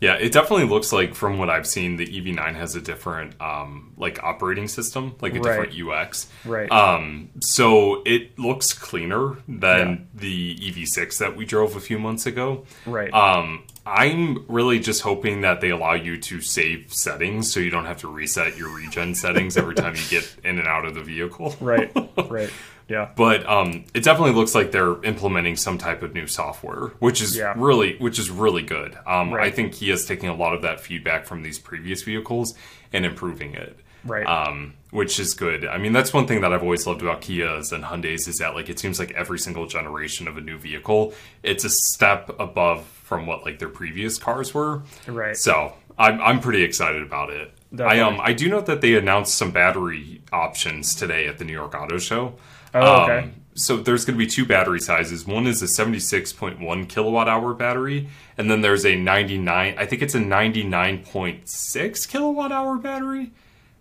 yeah, 0.00 0.14
it 0.14 0.32
definitely 0.32 0.66
looks 0.66 0.92
like 0.92 1.14
from 1.14 1.38
what 1.38 1.50
I've 1.50 1.66
seen, 1.66 1.96
the 1.96 2.06
EV9 2.06 2.54
has 2.54 2.76
a 2.76 2.80
different 2.80 3.40
um, 3.40 3.92
like 3.96 4.22
operating 4.22 4.68
system, 4.68 5.16
like 5.20 5.34
a 5.34 5.40
right. 5.40 5.70
different 5.70 5.90
UX. 5.90 6.28
Right. 6.44 6.70
Um, 6.70 7.30
so 7.40 8.02
it 8.06 8.38
looks 8.38 8.72
cleaner 8.72 9.38
than 9.48 9.88
yeah. 9.88 10.20
the 10.20 10.56
EV6 10.56 11.18
that 11.18 11.36
we 11.36 11.44
drove 11.44 11.74
a 11.74 11.80
few 11.80 11.98
months 11.98 12.26
ago. 12.26 12.64
Right. 12.86 13.12
Um, 13.12 13.64
I'm 13.84 14.44
really 14.48 14.78
just 14.78 15.02
hoping 15.02 15.40
that 15.40 15.60
they 15.60 15.70
allow 15.70 15.94
you 15.94 16.18
to 16.18 16.40
save 16.42 16.92
settings 16.92 17.52
so 17.52 17.58
you 17.58 17.70
don't 17.70 17.86
have 17.86 17.98
to 17.98 18.08
reset 18.08 18.56
your 18.56 18.68
regen 18.68 19.14
settings 19.14 19.56
every 19.56 19.74
time 19.74 19.96
you 19.96 20.02
get 20.10 20.36
in 20.44 20.58
and 20.58 20.68
out 20.68 20.84
of 20.84 20.94
the 20.94 21.02
vehicle. 21.02 21.56
right. 21.60 21.90
Right. 22.28 22.50
Yeah. 22.88 23.10
But 23.14 23.46
um, 23.46 23.84
it 23.94 24.02
definitely 24.02 24.32
looks 24.34 24.54
like 24.54 24.72
they're 24.72 25.02
implementing 25.02 25.56
some 25.56 25.78
type 25.78 26.02
of 26.02 26.14
new 26.14 26.26
software, 26.26 26.88
which 26.98 27.20
is 27.20 27.36
yeah. 27.36 27.54
really 27.56 27.96
which 27.98 28.18
is 28.18 28.30
really 28.30 28.62
good. 28.62 28.98
Um, 29.06 29.32
right. 29.32 29.46
I 29.46 29.50
think 29.50 29.74
Kia's 29.74 30.06
taking 30.06 30.28
a 30.28 30.34
lot 30.34 30.54
of 30.54 30.62
that 30.62 30.80
feedback 30.80 31.26
from 31.26 31.42
these 31.42 31.58
previous 31.58 32.02
vehicles 32.02 32.54
and 32.92 33.04
improving 33.04 33.54
it. 33.54 33.78
Right. 34.04 34.26
Um, 34.26 34.74
which 34.90 35.20
is 35.20 35.34
good. 35.34 35.66
I 35.66 35.76
mean, 35.76 35.92
that's 35.92 36.14
one 36.14 36.26
thing 36.26 36.40
that 36.40 36.52
I've 36.52 36.62
always 36.62 36.86
loved 36.86 37.02
about 37.02 37.20
Kias 37.20 37.72
and 37.72 37.84
Hyundai's 37.84 38.26
is 38.26 38.38
that 38.38 38.54
like 38.54 38.70
it 38.70 38.78
seems 38.78 38.98
like 38.98 39.10
every 39.12 39.38
single 39.38 39.66
generation 39.66 40.26
of 40.26 40.38
a 40.38 40.40
new 40.40 40.56
vehicle, 40.56 41.12
it's 41.42 41.64
a 41.64 41.70
step 41.70 42.30
above 42.40 42.86
from 42.86 43.26
what 43.26 43.44
like 43.44 43.58
their 43.58 43.68
previous 43.68 44.18
cars 44.18 44.54
were. 44.54 44.82
Right. 45.06 45.36
So 45.36 45.74
I'm 45.98 46.20
I'm 46.22 46.40
pretty 46.40 46.62
excited 46.62 47.02
about 47.02 47.30
it. 47.30 47.52
Definitely. 47.70 48.00
I 48.00 48.02
um 48.02 48.20
I 48.22 48.32
do 48.32 48.48
note 48.48 48.66
that 48.66 48.80
they 48.80 48.94
announced 48.94 49.34
some 49.34 49.50
battery 49.50 50.22
options 50.32 50.94
today 50.94 51.26
at 51.26 51.36
the 51.36 51.44
New 51.44 51.52
York 51.52 51.74
Auto 51.74 51.98
Show. 51.98 52.34
Oh, 52.74 53.02
okay. 53.02 53.18
Um, 53.18 53.34
so 53.54 53.76
there's 53.76 54.04
going 54.04 54.18
to 54.18 54.24
be 54.24 54.30
two 54.30 54.46
battery 54.46 54.80
sizes. 54.80 55.26
One 55.26 55.46
is 55.46 55.62
a 55.62 55.66
76.1 55.66 56.88
kilowatt 56.88 57.28
hour 57.28 57.54
battery, 57.54 58.08
and 58.36 58.50
then 58.50 58.60
there's 58.60 58.86
a 58.86 58.94
99. 58.94 59.74
I 59.76 59.86
think 59.86 60.02
it's 60.02 60.14
a 60.14 60.20
99.6 60.20 62.08
kilowatt 62.08 62.52
hour 62.52 62.76
battery. 62.76 63.32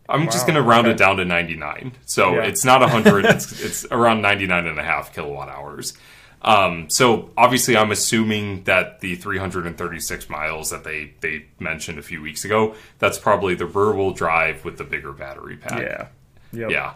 I'm 0.10 0.26
wow, 0.26 0.32
just 0.32 0.48
going 0.48 0.56
to 0.56 0.62
round 0.62 0.88
okay. 0.88 0.96
it 0.96 0.98
down 0.98 1.18
to 1.18 1.26
99. 1.26 1.92
So 2.06 2.36
yeah. 2.36 2.44
it's 2.44 2.66
not 2.66 2.82
100. 2.82 3.26
it's, 3.26 3.62
it's 3.62 3.86
around 3.92 4.22
99 4.22 4.66
and 4.66 4.80
a 4.80 4.84
half 4.84 5.14
kilowatt 5.14 5.50
hours. 5.50 5.94
Um, 6.42 6.90
so 6.90 7.32
obviously, 7.36 7.76
I'm 7.76 7.92
assuming 7.92 8.64
that 8.64 9.02
the 9.02 9.16
336 9.16 10.30
miles 10.30 10.70
that 10.70 10.84
they 10.84 11.14
they 11.20 11.46
mentioned 11.60 12.00
a 12.00 12.04
few 12.04 12.22
weeks 12.22 12.46
ago, 12.46 12.76
that's 13.00 13.18
probably 13.18 13.56
the 13.56 13.66
rear 13.66 13.94
wheel 13.94 14.12
drive 14.12 14.64
with 14.64 14.78
the 14.78 14.84
bigger 14.84 15.12
battery 15.12 15.58
pack. 15.58 15.82
Yeah. 15.82 16.08
Yep. 16.54 16.72
Yeah. 16.72 16.94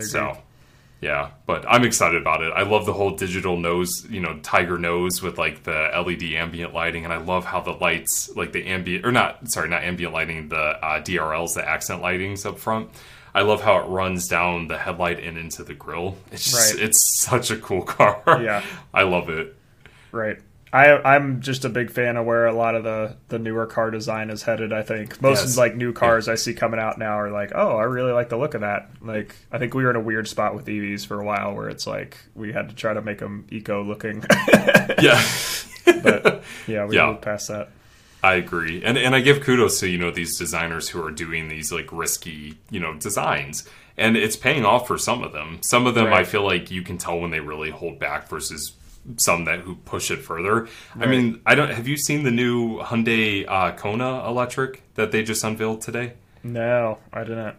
So 0.00 0.36
Yeah, 1.00 1.30
but 1.46 1.64
I'm 1.66 1.82
excited 1.84 2.20
about 2.20 2.42
it. 2.42 2.52
I 2.54 2.62
love 2.62 2.84
the 2.84 2.92
whole 2.92 3.12
digital 3.12 3.56
nose, 3.56 4.06
you 4.10 4.20
know, 4.20 4.38
tiger 4.42 4.78
nose 4.78 5.22
with 5.22 5.38
like 5.38 5.62
the 5.62 5.88
LED 5.94 6.22
ambient 6.34 6.74
lighting, 6.74 7.04
and 7.04 7.12
I 7.12 7.16
love 7.16 7.46
how 7.46 7.60
the 7.60 7.72
lights, 7.72 8.30
like 8.36 8.52
the 8.52 8.66
ambient 8.66 9.06
or 9.06 9.10
not, 9.12 9.50
sorry, 9.50 9.70
not 9.70 9.82
ambient 9.82 10.12
lighting, 10.12 10.48
the 10.50 10.56
uh, 10.58 11.00
DRLs, 11.02 11.54
the 11.54 11.66
accent 11.66 12.02
lightings 12.02 12.44
up 12.44 12.58
front. 12.58 12.90
I 13.34 13.42
love 13.42 13.62
how 13.62 13.78
it 13.78 13.84
runs 13.86 14.28
down 14.28 14.68
the 14.68 14.76
headlight 14.76 15.20
and 15.20 15.38
into 15.38 15.62
the 15.64 15.72
grill. 15.72 16.16
It's 16.32 16.50
just, 16.50 16.74
Right. 16.74 16.82
it's 16.84 17.20
such 17.20 17.50
a 17.50 17.56
cool 17.56 17.82
car. 17.96 18.22
Yeah. 18.42 18.62
I 18.92 19.04
love 19.04 19.30
it. 19.30 19.56
Right. 20.12 20.38
I 20.72 20.98
I'm 21.16 21.40
just 21.40 21.64
a 21.64 21.68
big 21.68 21.90
fan 21.90 22.16
of 22.16 22.26
where 22.26 22.46
a 22.46 22.52
lot 22.52 22.74
of 22.76 22.84
the 22.84 23.16
the 23.28 23.38
newer 23.40 23.66
car 23.66 23.90
design 23.90 24.30
is 24.30 24.42
headed. 24.42 24.72
I 24.72 24.82
think 24.82 25.20
most 25.20 25.40
Yes. 25.42 25.56
like 25.56 25.74
new 25.74 25.92
cars 25.92 26.28
I 26.28 26.36
see 26.36 26.54
coming 26.54 26.78
out 26.78 26.96
now 26.98 27.18
are 27.18 27.30
like, 27.30 27.50
oh, 27.54 27.76
I 27.76 27.82
really 27.84 28.12
like 28.12 28.28
the 28.28 28.36
look 28.36 28.54
of 28.54 28.60
that. 28.60 28.88
Like, 29.02 29.34
I 29.50 29.58
think 29.58 29.74
we 29.74 29.82
were 29.82 29.90
in 29.90 29.96
a 29.96 30.00
weird 30.00 30.28
spot 30.28 30.54
with 30.54 30.66
EVs 30.66 31.06
for 31.06 31.20
a 31.20 31.24
while 31.24 31.54
where 31.54 31.68
it's 31.68 31.86
like 31.88 32.18
we 32.36 32.52
had 32.52 32.68
to 32.68 32.74
try 32.74 32.94
to 32.94 33.02
make 33.02 33.18
them 33.18 33.46
eco 33.50 33.82
looking, 33.82 34.22
Yeah. 35.02 35.20
but 35.86 36.42
yeah, 36.66 36.84
we 36.86 36.96
Yeah. 36.96 37.06
moved 37.06 37.22
past 37.22 37.48
that. 37.48 37.70
I 38.22 38.34
agree, 38.34 38.82
and 38.84 38.98
and 38.98 39.14
I 39.14 39.20
give 39.22 39.40
kudos 39.40 39.80
to 39.80 39.88
you 39.88 39.96
know 39.98 40.10
these 40.10 40.38
designers 40.38 40.90
who 40.90 41.02
are 41.04 41.10
doing 41.10 41.48
these 41.48 41.72
like 41.72 41.88
risky 41.90 42.58
you 42.70 42.78
know 42.78 42.94
designs, 42.94 43.66
and 43.96 44.14
it's 44.16 44.36
paying 44.36 44.64
off 44.64 44.86
for 44.86 44.98
some 44.98 45.22
of 45.24 45.32
them. 45.32 45.58
Some 45.62 45.86
of 45.86 45.94
them 45.94 46.12
I 46.12 46.24
feel 46.24 46.44
like 46.44 46.70
you 46.70 46.82
can 46.82 46.98
tell 46.98 47.18
when 47.18 47.30
they 47.30 47.40
really 47.40 47.70
hold 47.70 47.98
back 47.98 48.28
versus 48.28 48.72
some 49.16 49.44
that 49.46 49.60
who 49.60 49.76
push 49.76 50.10
it 50.10 50.18
further. 50.18 50.68
I 50.98 51.06
mean, 51.06 51.40
I 51.46 51.54
don't. 51.54 51.70
Have 51.70 51.88
you 51.88 51.96
seen 51.96 52.22
the 52.24 52.30
new 52.30 52.78
Hyundai 52.80 53.44
uh, 53.48 53.72
Kona 53.72 54.26
electric 54.28 54.82
that 54.94 55.10
they 55.12 55.22
just 55.22 55.42
unveiled 55.44 55.80
today? 55.82 56.14
No, 56.42 56.98
I 57.12 57.24
didn't. 57.24 57.56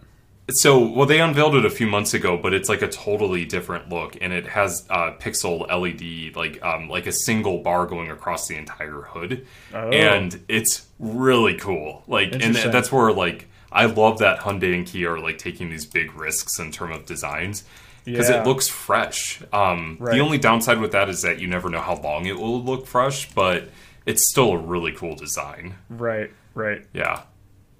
So, 0.49 0.85
well, 0.85 1.05
they 1.05 1.21
unveiled 1.21 1.55
it 1.55 1.65
a 1.65 1.69
few 1.69 1.87
months 1.87 2.13
ago, 2.13 2.37
but 2.37 2.53
it's 2.53 2.67
like 2.67 2.81
a 2.81 2.87
totally 2.89 3.45
different 3.45 3.89
look, 3.89 4.17
and 4.19 4.33
it 4.33 4.47
has 4.47 4.85
uh, 4.89 5.13
pixel 5.13 5.65
LED, 5.69 6.35
like 6.35 6.61
um, 6.63 6.89
like 6.89 7.07
a 7.07 7.11
single 7.13 7.59
bar 7.59 7.85
going 7.85 8.09
across 8.11 8.47
the 8.47 8.55
entire 8.57 9.01
hood, 9.01 9.45
Oh. 9.73 9.89
and 9.89 10.43
it's 10.49 10.87
really 10.99 11.55
cool. 11.55 12.03
Like, 12.07 12.33
and 12.33 12.55
that's 12.55 12.91
where 12.91 13.13
like 13.13 13.47
I 13.71 13.85
love 13.85 14.19
that 14.19 14.39
Hyundai 14.39 14.75
and 14.75 14.85
Kia 14.85 15.13
are 15.13 15.19
like 15.19 15.37
taking 15.37 15.69
these 15.69 15.85
big 15.85 16.13
risks 16.15 16.59
in 16.59 16.71
terms 16.71 16.97
of 16.97 17.05
designs 17.05 17.63
because 18.05 18.29
Yeah. 18.29 18.41
it 18.41 18.47
looks 18.47 18.67
fresh. 18.67 19.41
Um, 19.53 19.97
Right. 19.99 20.13
The 20.15 20.21
only 20.21 20.37
downside 20.37 20.79
with 20.79 20.91
that 20.93 21.09
is 21.09 21.21
that 21.23 21.39
you 21.39 21.47
never 21.47 21.69
know 21.69 21.81
how 21.81 21.95
long 21.95 22.25
it 22.25 22.37
will 22.37 22.61
look 22.63 22.87
fresh, 22.87 23.29
but 23.33 23.69
it's 24.05 24.29
still 24.29 24.51
a 24.53 24.57
really 24.57 24.91
cool 24.91 25.15
design. 25.15 25.75
Right, 25.89 26.31
right, 26.55 26.85
Yeah. 26.93 27.21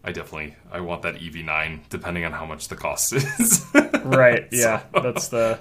I 0.04 0.12
definitely 0.12 0.56
I 0.72 0.80
want 0.82 1.04
that 1.04 1.16
EV9 1.22 1.82
depending 1.90 2.26
on 2.26 2.32
how 2.32 2.46
much 2.46 2.68
the 2.70 2.76
cost 2.76 3.14
is. 3.14 3.66
right. 4.04 4.48
Yeah, 4.52 4.82
that's 4.94 5.28
the 5.28 5.60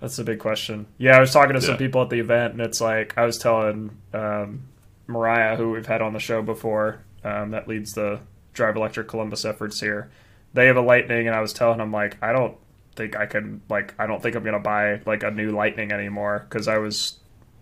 that's 0.00 0.16
the 0.16 0.24
big 0.24 0.38
question. 0.38 0.86
Yeah, 0.98 1.16
I 1.16 1.20
was 1.20 1.32
talking 1.32 1.54
to 1.54 1.60
some 1.60 1.72
Yeah. 1.72 1.78
people 1.78 2.02
at 2.02 2.10
the 2.10 2.20
event, 2.20 2.52
and 2.52 2.60
it's 2.62 2.80
like 2.80 3.14
I 3.16 3.24
was 3.24 3.38
telling 3.38 3.96
um, 4.12 4.68
Mariah, 5.08 5.56
who 5.56 5.70
we've 5.72 5.86
had 5.86 6.00
on 6.02 6.12
the 6.12 6.20
show 6.20 6.42
before, 6.42 7.00
um, 7.24 7.50
that 7.52 7.66
leads 7.66 7.94
the 7.94 8.20
Drive 8.52 8.76
Electric 8.76 9.08
Columbus 9.08 9.44
efforts 9.44 9.80
here. 9.80 10.10
They 10.54 10.66
have 10.66 10.76
a 10.76 10.80
Lightning, 10.80 11.26
and 11.26 11.34
I 11.34 11.40
was 11.40 11.52
telling 11.52 11.78
them 11.78 11.90
like 11.92 12.16
I 12.22 12.32
don't 12.32 12.56
think 12.96 13.16
I 13.16 13.26
can 13.26 13.60
like 13.68 13.94
I 13.98 14.06
don't 14.06 14.22
think 14.22 14.34
I'm 14.34 14.42
gonna 14.42 14.58
buy 14.58 15.00
like 15.06 15.22
a 15.22 15.30
new 15.30 15.52
Lightning 15.52 15.92
anymore 15.92 16.46
because 16.48 16.66
I 16.68 16.78
was 16.78 17.18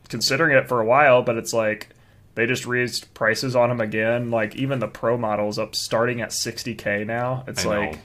considering 0.08 0.56
it 0.56 0.68
for 0.68 0.80
a 0.80 0.86
while, 0.86 1.22
but 1.22 1.36
it's 1.36 1.52
like 1.52 1.90
they 2.34 2.46
just 2.46 2.66
raised 2.66 3.12
prices 3.14 3.54
on 3.54 3.68
them 3.68 3.80
again. 3.80 4.30
Like 4.30 4.56
even 4.56 4.78
the 4.78 4.88
Pro 4.88 5.16
models 5.16 5.58
up 5.58 5.74
starting 5.74 6.20
at 6.20 6.30
60k 6.30 7.06
now. 7.06 7.44
It's 7.46 7.66
I 7.66 7.78
like 7.78 7.92
know. 7.92 7.98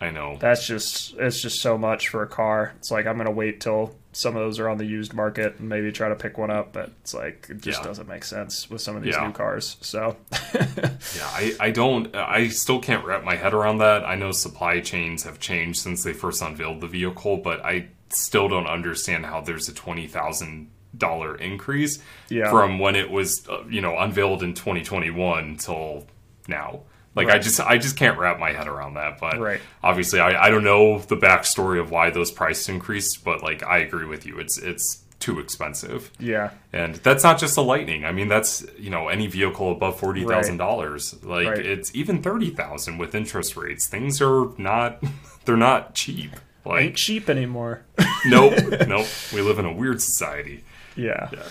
I 0.00 0.10
know. 0.10 0.36
that's 0.38 0.66
just 0.66 1.14
it's 1.18 1.40
just 1.42 1.60
so 1.60 1.76
much 1.76 2.08
for 2.08 2.22
a 2.22 2.26
car. 2.28 2.72
It's 2.78 2.90
like 2.90 3.06
I'm 3.06 3.16
gonna 3.16 3.30
wait 3.30 3.60
till 3.60 3.94
some 4.12 4.36
of 4.36 4.42
those 4.42 4.58
are 4.58 4.68
on 4.68 4.78
the 4.78 4.84
used 4.84 5.12
market 5.14 5.58
and 5.58 5.68
maybe 5.68 5.92
try 5.92 6.08
to 6.08 6.14
pick 6.16 6.38
one 6.38 6.50
up, 6.50 6.72
but 6.72 6.90
it's 7.02 7.14
like 7.14 7.46
it 7.50 7.60
just 7.60 7.80
Yeah. 7.80 7.86
doesn't 7.86 8.08
make 8.08 8.24
sense 8.24 8.68
with 8.70 8.80
some 8.80 8.96
of 8.96 9.02
these 9.02 9.14
Yeah. 9.16 9.26
new 9.26 9.32
cars. 9.32 9.76
So 9.80 10.16
Yeah, 10.54 11.26
I, 11.26 11.54
I 11.60 11.70
don't 11.70 12.14
I 12.14 12.48
still 12.48 12.80
can't 12.80 13.04
wrap 13.04 13.24
my 13.24 13.36
head 13.36 13.54
around 13.54 13.78
that. 13.78 14.04
I 14.04 14.14
know 14.14 14.32
supply 14.32 14.80
chains 14.80 15.24
have 15.24 15.38
changed 15.40 15.80
since 15.80 16.02
they 16.04 16.12
first 16.12 16.42
unveiled 16.42 16.80
the 16.80 16.86
vehicle, 16.88 17.36
but 17.38 17.64
I 17.64 17.88
still 18.10 18.48
don't 18.48 18.66
understand 18.66 19.26
how 19.26 19.40
there's 19.40 19.68
a 19.68 19.74
twenty 19.74 20.06
thousand 20.06 20.70
dollar 20.96 21.36
increase 21.36 21.98
Yeah. 22.30 22.50
from 22.50 22.78
when 22.78 22.96
it 22.96 23.10
was 23.10 23.46
uh, 23.48 23.62
you 23.68 23.80
know 23.80 23.98
unveiled 23.98 24.42
in 24.42 24.54
2021 24.54 25.56
till 25.56 26.06
now. 26.48 26.80
Like 27.14 27.28
I 27.28 27.38
just 27.38 27.58
I 27.60 27.78
just 27.78 27.96
can't 27.96 28.16
wrap 28.18 28.38
my 28.38 28.52
head 28.52 28.68
around 28.68 28.94
that. 28.94 29.18
But 29.18 29.38
Right. 29.40 29.60
obviously 29.82 30.20
I, 30.20 30.46
I 30.46 30.50
don't 30.50 30.62
know 30.64 30.98
the 31.00 31.16
backstory 31.16 31.80
of 31.80 31.90
why 31.90 32.10
those 32.10 32.30
prices 32.30 32.68
increased, 32.68 33.24
but 33.24 33.42
like 33.42 33.62
I 33.64 33.78
agree 33.78 34.04
with 34.06 34.24
you. 34.26 34.38
It's 34.38 34.56
it's 34.58 35.02
too 35.18 35.40
expensive. 35.40 36.12
yeah, 36.20 36.50
And 36.72 36.94
that's 36.96 37.24
not 37.24 37.40
just 37.40 37.56
a 37.56 37.60
Lightning. 37.60 38.04
I 38.04 38.12
mean, 38.12 38.28
that's 38.28 38.64
you 38.78 38.88
know 38.90 39.08
any 39.08 39.26
vehicle 39.26 39.72
above 39.72 39.98
forty 39.98 40.24
thousand 40.24 40.58
dollars. 40.58 41.16
Like 41.24 41.48
Right. 41.48 41.66
it's 41.66 41.92
even 41.94 42.22
thirty 42.22 42.50
thousand 42.50 42.98
with 42.98 43.16
interest 43.16 43.56
rates. 43.56 43.88
Things 43.88 44.22
are 44.22 44.50
not 44.58 45.02
they're 45.44 45.56
not 45.56 45.94
cheap. 45.96 46.30
ain't 46.32 46.66
Like 46.66 46.94
cheap 46.94 47.28
anymore. 47.28 47.82
nope, 48.26 48.54
nope. 48.86 49.06
We 49.34 49.40
live 49.40 49.58
in 49.58 49.64
a 49.64 49.72
weird 49.72 50.00
society. 50.00 50.62
yeah. 50.94 51.30
Yeah. 51.32 51.42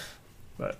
But 0.58 0.78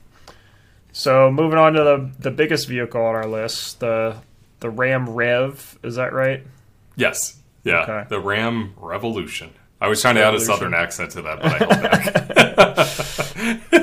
so 0.94 1.30
moving 1.30 1.60
on 1.60 1.74
to 1.74 1.84
the 1.84 2.10
the 2.20 2.32
biggest 2.32 2.70
vehicle 2.70 3.02
on 3.02 3.16
our 3.16 3.28
list, 3.28 3.82
the 3.82 4.18
the 4.60 4.70
Ram 4.70 5.10
Rev. 5.10 5.80
Is 5.84 5.96
that 5.96 6.14
right? 6.14 6.44
Yes. 6.96 7.38
Yeah. 7.64 7.82
Okay. 7.84 8.06
The 8.10 8.20
Ram 8.20 8.74
Revolution. 8.78 9.52
I 9.80 9.88
was 9.88 10.02
trying 10.02 10.16
to 10.16 10.24
add 10.24 10.34
a 10.34 10.40
southern 10.40 10.74
accent 10.74 11.12
to 11.12 11.22
that, 11.24 11.42
but 11.42 11.52
I 11.52 11.58
held 11.58 12.76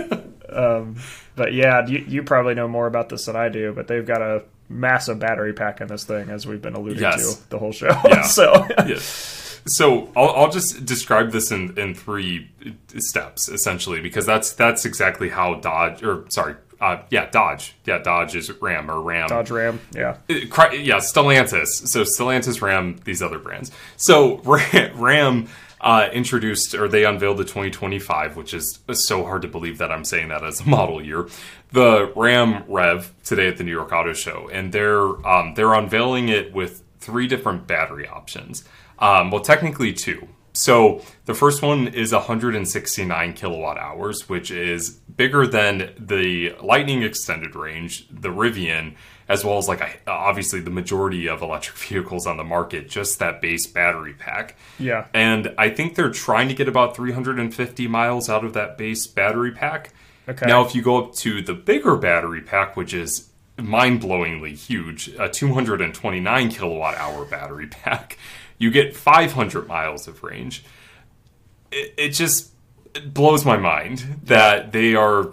back. 0.01 0.21
Um, 0.55 0.97
but 1.35 1.53
yeah, 1.53 1.85
you, 1.87 2.05
you 2.07 2.23
probably 2.23 2.55
know 2.55 2.69
more 2.69 2.87
about 2.87 3.09
this 3.09 3.27
than 3.27 3.35
I 3.35 3.49
do. 3.49 3.73
But 3.73 3.89
they've 3.89 4.07
got 4.07 4.23
a 4.23 4.45
massive 4.69 5.19
battery 5.19 5.53
pack 5.53 5.81
in 5.81 5.89
this 5.89 6.05
thing, 6.05 6.31
as 6.31 6.47
we've 6.47 6.63
been 6.63 6.75
alluding 6.75 7.03
Yes. 7.03 7.35
to 7.43 7.51
the 7.51 7.59
whole 7.59 7.73
show. 7.73 7.89
Yeah. 8.05 8.23
so 8.27 8.65
yes. 8.87 9.61
So 9.67 10.13
I'll, 10.15 10.31
I'll 10.31 10.51
just 10.51 10.85
describe 10.87 11.33
this 11.33 11.51
in, 11.51 11.77
in 11.79 11.95
three 11.95 12.51
steps 12.99 13.49
essentially 13.49 14.01
because 14.01 14.27
that's 14.27 14.53
that's 14.53 14.85
exactly 14.85 15.31
how 15.31 15.55
Dodge 15.55 16.05
or 16.05 16.27
sorry 16.29 16.55
uh, 16.85 17.03
yeah 17.11 17.31
Dodge 17.31 17.75
yeah 17.85 17.99
Dodge 17.99 18.37
is 18.37 18.51
Ram 18.61 18.91
or 18.91 19.01
Ram 19.01 19.29
Dodge 19.29 19.51
Ram, 19.51 19.81
yeah, 19.95 20.17
Uh, 20.29 20.71
yeah, 20.73 20.97
Stellantis. 20.99 21.67
So 21.67 22.03
Stellantis, 22.03 22.61
Ram, 22.61 22.97
these 23.05 23.23
other 23.23 23.39
brands. 23.39 23.71
So 23.97 24.39
Ram, 24.45 25.01
Ram 25.01 25.49
uh, 25.81 26.09
introduced 26.13 26.75
or 26.75 26.89
they 26.89 27.05
unveiled 27.05 27.37
the 27.37 27.45
2025, 27.45 28.37
which 28.37 28.55
is 28.55 28.81
so 28.93 29.25
hard 29.25 29.43
to 29.43 29.49
believe 29.49 29.79
that 29.79 29.93
I'm 29.93 30.05
saying 30.05 30.29
that 30.29 30.43
as 30.45 30.61
a 30.61 30.69
model 30.79 31.05
year. 31.05 31.29
The 31.73 32.13
Ram 32.17 32.65
Rev 32.69 33.13
today 33.25 33.49
at 33.49 33.57
the 33.57 33.65
New 33.65 33.73
York 33.73 33.93
Auto 33.93 34.13
Show, 34.13 34.49
and 34.53 34.73
they're 34.73 35.27
um, 35.27 35.55
they're 35.55 35.75
unveiling 35.75 36.29
it 36.29 36.53
with 36.55 36.83
three 37.01 37.27
different 37.27 37.67
battery 37.67 38.09
options. 38.09 38.65
Um, 38.99 39.31
well, 39.31 39.43
technically 39.43 39.93
two. 39.93 40.29
So 40.55 41.03
the 41.25 41.35
first 41.35 41.63
one 41.63 41.89
is 41.89 42.13
169 42.13 43.33
kilowatt 43.35 43.77
hours, 43.77 44.29
which 44.29 44.51
is 44.53 44.91
bigger 44.91 45.47
than 45.47 45.93
the 45.99 46.55
Lightning 46.63 47.03
extended 47.03 47.57
range, 47.57 48.07
the 48.09 48.29
Rivian, 48.29 48.95
as 49.29 49.45
well 49.45 49.59
as 49.59 49.67
like 49.67 49.81
a, 49.81 50.11
obviously 50.11 50.61
the 50.61 50.71
majority 50.71 51.29
of 51.29 51.43
electric 51.43 51.77
vehicles 51.89 52.27
on 52.27 52.37
the 52.37 52.45
market. 52.45 52.89
Just 52.89 53.19
that 53.19 53.41
base 53.41 53.67
battery 53.67 54.15
pack. 54.15 54.57
yeah, 54.79 55.07
And 55.13 55.53
I 55.59 55.71
think 55.71 55.97
they're 55.97 56.11
trying 56.11 56.49
to 56.49 56.55
get 56.55 56.69
about 56.69 56.95
350 56.95 57.89
miles 57.89 58.31
out 58.31 58.45
of 58.45 58.53
that 58.53 58.79
base 58.79 59.09
battery 59.09 59.51
pack. 59.51 59.93
Okay. 60.29 60.47
Now, 60.47 60.65
if 60.65 60.75
you 60.75 60.83
go 60.83 61.05
up 61.05 61.15
to 61.17 61.43
the 61.43 61.53
bigger 61.53 61.97
battery 61.97 62.41
pack, 62.41 62.77
which 62.77 62.95
is 62.95 63.29
mind 63.59 64.01
blowingly 64.01 64.55
huge, 64.55 65.09
a 65.19 65.29
229 65.29 66.49
kilowatt 66.51 66.95
hour 66.97 67.25
battery 67.25 67.67
pack, 67.71 68.19
you 68.59 68.71
get 68.71 68.97
500 68.97 69.67
miles 69.67 70.09
of 70.09 70.23
range. 70.23 70.65
It, 71.71 71.95
it 71.97 72.09
just 72.11 72.53
it 72.95 73.13
blows 73.13 73.45
my 73.45 73.57
mind 73.57 74.21
that 74.25 74.73
they 74.73 74.95
are 74.95 75.33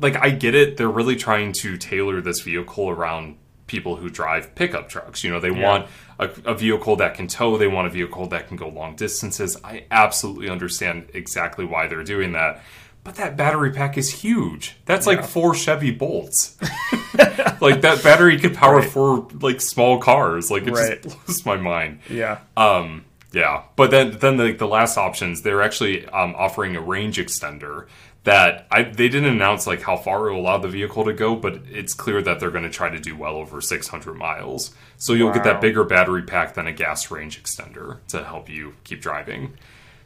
like, 0.00 0.16
I 0.16 0.30
get 0.30 0.54
it. 0.54 0.76
They're 0.76 0.88
really 0.88 1.16
trying 1.16 1.52
to 1.52 1.76
tailor 1.76 2.20
this 2.20 2.40
vehicle 2.40 2.88
around 2.88 3.36
people 3.66 3.96
who 3.96 4.10
drive 4.10 4.54
pickup 4.54 4.88
trucks. 4.88 5.24
You 5.24 5.30
know, 5.30 5.40
they 5.40 5.50
want 5.50 5.86
a, 6.18 6.30
a 6.44 6.54
vehicle 6.54 6.96
that 6.96 7.14
can 7.14 7.26
tow, 7.26 7.56
they 7.56 7.66
want 7.66 7.86
a 7.86 7.90
vehicle 7.90 8.26
that 8.28 8.48
can 8.48 8.56
go 8.56 8.68
long 8.68 8.96
distances. 8.96 9.56
I 9.64 9.86
absolutely 9.90 10.48
understand 10.48 11.10
exactly 11.14 11.64
why 11.64 11.86
they're 11.86 12.04
doing 12.04 12.32
that. 12.32 12.62
But 13.04 13.16
that 13.16 13.36
battery 13.36 13.70
pack 13.70 13.98
is 13.98 14.10
huge. 14.10 14.76
That's 14.86 15.06
like 15.06 15.24
four 15.24 15.54
Chevy 15.54 15.90
Bolts. 15.90 16.56
like 17.60 17.82
that 17.82 18.00
battery 18.02 18.38
could 18.38 18.54
power 18.54 18.78
Right. 18.78 18.88
four 18.90 19.28
like 19.40 19.60
small 19.60 19.98
cars. 20.00 20.50
Like 20.50 20.66
it 20.66 20.72
Right. 20.72 21.02
just 21.02 21.26
blows 21.26 21.44
my 21.46 21.56
mind. 21.56 22.00
yeah, 22.08 22.38
Um, 22.56 23.04
yeah, 23.32 23.62
but 23.76 23.90
then 23.90 24.16
then 24.20 24.36
the, 24.38 24.52
the 24.52 24.66
last 24.66 24.96
options 24.96 25.42
they're 25.42 25.62
actually 25.62 26.06
um, 26.06 26.34
offering 26.36 26.76
a 26.76 26.80
range 26.80 27.18
extender 27.18 27.86
that 28.22 28.66
I 28.70 28.84
they 28.84 29.08
didn't 29.10 29.28
announce 29.30 29.66
like 29.66 29.82
how 29.82 29.98
far 29.98 30.28
it 30.28 30.32
will 30.32 30.40
allow 30.40 30.56
the 30.56 30.68
vehicle 30.68 31.04
to 31.04 31.12
go, 31.12 31.36
but 31.36 31.60
it's 31.70 31.92
clear 31.92 32.22
that 32.22 32.40
they're 32.40 32.50
going 32.50 32.64
to 32.64 32.70
try 32.70 32.88
to 32.88 32.98
do 32.98 33.14
well 33.16 33.36
over 33.36 33.60
600 33.60 34.14
miles. 34.14 34.74
So 34.96 35.12
you'll 35.12 35.32
get 35.32 35.44
that 35.44 35.60
bigger 35.60 35.84
battery 35.84 36.22
pack 36.22 36.54
than 36.54 36.66
a 36.66 36.72
gas 36.72 37.10
range 37.10 37.42
extender 37.42 37.98
to 38.08 38.24
help 38.24 38.48
you 38.48 38.74
keep 38.84 39.02
driving. 39.02 39.52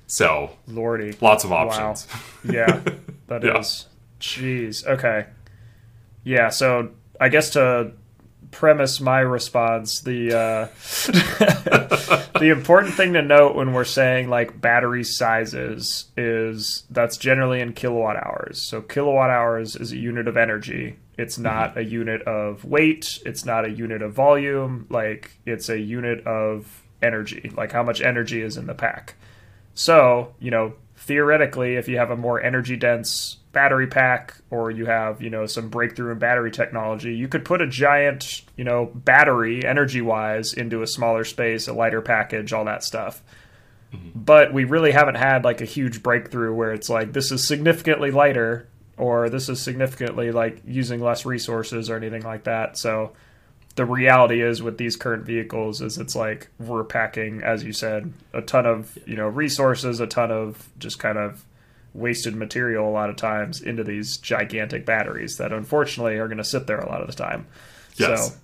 So 0.08 0.50
Lordy. 0.66 1.16
lots 1.20 1.44
of 1.44 1.52
options. 1.52 2.08
Wow. 2.44 2.52
Yeah, 2.52 2.80
that 3.28 3.44
is. 3.44 3.86
Yeah. 3.86 4.20
Jeez. 4.20 4.86
Okay. 4.86 5.26
Yeah. 6.24 6.48
So 6.48 6.90
I 7.20 7.28
guess 7.28 7.50
to 7.50 7.92
premise 8.50 9.00
my 9.00 9.20
response, 9.20 10.00
the 10.00 10.32
uh, 10.32 10.68
the 12.38 12.48
important 12.50 12.94
thing 12.94 13.12
to 13.12 13.22
note 13.22 13.54
when 13.54 13.74
we're 13.74 13.84
saying 13.84 14.30
like 14.30 14.60
battery 14.60 15.04
sizes 15.04 16.06
is 16.16 16.84
that's 16.90 17.16
generally 17.18 17.60
in 17.60 17.74
kilowatt 17.74 18.16
hours. 18.16 18.60
So 18.62 18.80
kilowatt 18.80 19.30
hours 19.30 19.76
is 19.76 19.92
a 19.92 19.98
unit 19.98 20.26
of 20.26 20.36
energy. 20.36 20.96
It's 21.18 21.36
not 21.36 21.76
a 21.76 21.84
unit 21.84 22.22
of 22.22 22.64
weight. 22.64 23.18
It's 23.26 23.44
not 23.44 23.64
a 23.64 23.70
unit 23.70 24.02
of 24.02 24.12
volume. 24.12 24.86
Like 24.88 25.32
it's 25.44 25.68
a 25.68 25.78
unit 25.78 26.26
of 26.26 26.82
energy. 27.02 27.50
Like 27.54 27.72
how 27.72 27.82
much 27.82 28.00
energy 28.00 28.40
is 28.40 28.56
in 28.56 28.66
the 28.66 28.74
pack. 28.74 29.16
So, 29.78 30.34
you 30.40 30.50
know, 30.50 30.74
theoretically, 30.96 31.76
if 31.76 31.86
you 31.86 31.98
have 31.98 32.10
a 32.10 32.16
more 32.16 32.42
energy 32.42 32.74
dense 32.74 33.36
battery 33.52 33.86
pack 33.86 34.34
or 34.50 34.72
you 34.72 34.86
have, 34.86 35.22
you 35.22 35.30
know, 35.30 35.46
some 35.46 35.68
breakthrough 35.68 36.10
in 36.10 36.18
battery 36.18 36.50
technology, 36.50 37.14
you 37.14 37.28
could 37.28 37.44
put 37.44 37.62
a 37.62 37.66
giant, 37.68 38.42
you 38.56 38.64
know, 38.64 38.86
battery 38.92 39.64
energy 39.64 40.00
wise 40.00 40.52
into 40.52 40.82
a 40.82 40.86
smaller 40.88 41.22
space, 41.22 41.68
a 41.68 41.72
lighter 41.72 42.02
package, 42.02 42.52
all 42.52 42.64
that 42.64 42.82
stuff. 42.82 43.22
Mm-hmm. 43.94 44.18
But 44.18 44.52
we 44.52 44.64
really 44.64 44.90
haven't 44.90 45.14
had 45.14 45.44
like 45.44 45.60
a 45.60 45.64
huge 45.64 46.02
breakthrough 46.02 46.52
where 46.52 46.72
it's 46.72 46.90
like 46.90 47.12
this 47.12 47.30
is 47.30 47.46
significantly 47.46 48.10
lighter 48.10 48.66
or 48.96 49.30
this 49.30 49.48
is 49.48 49.62
significantly 49.62 50.32
like 50.32 50.60
using 50.66 51.00
less 51.00 51.24
resources 51.24 51.88
or 51.88 51.94
anything 51.94 52.22
like 52.22 52.42
that. 52.44 52.76
So 52.76 53.12
the 53.78 53.84
reality 53.86 54.42
is 54.42 54.60
with 54.60 54.76
these 54.76 54.96
current 54.96 55.24
vehicles 55.24 55.80
is 55.80 55.98
it's 55.98 56.16
like 56.16 56.48
we're 56.58 56.82
packing 56.82 57.40
as 57.44 57.62
you 57.62 57.72
said 57.72 58.12
a 58.32 58.42
ton 58.42 58.66
of 58.66 58.98
you 59.06 59.14
know 59.14 59.28
resources 59.28 60.00
a 60.00 60.06
ton 60.08 60.32
of 60.32 60.68
just 60.80 60.98
kind 60.98 61.16
of 61.16 61.44
wasted 61.94 62.34
material 62.34 62.88
a 62.88 62.90
lot 62.90 63.08
of 63.08 63.14
times 63.14 63.60
into 63.62 63.84
these 63.84 64.16
gigantic 64.16 64.84
batteries 64.84 65.36
that 65.36 65.52
unfortunately 65.52 66.16
are 66.18 66.26
going 66.26 66.38
to 66.38 66.44
sit 66.44 66.66
there 66.66 66.80
a 66.80 66.88
lot 66.88 67.00
of 67.00 67.06
the 67.06 67.12
time 67.14 67.46
Yes. 67.96 68.32
so 68.32 68.36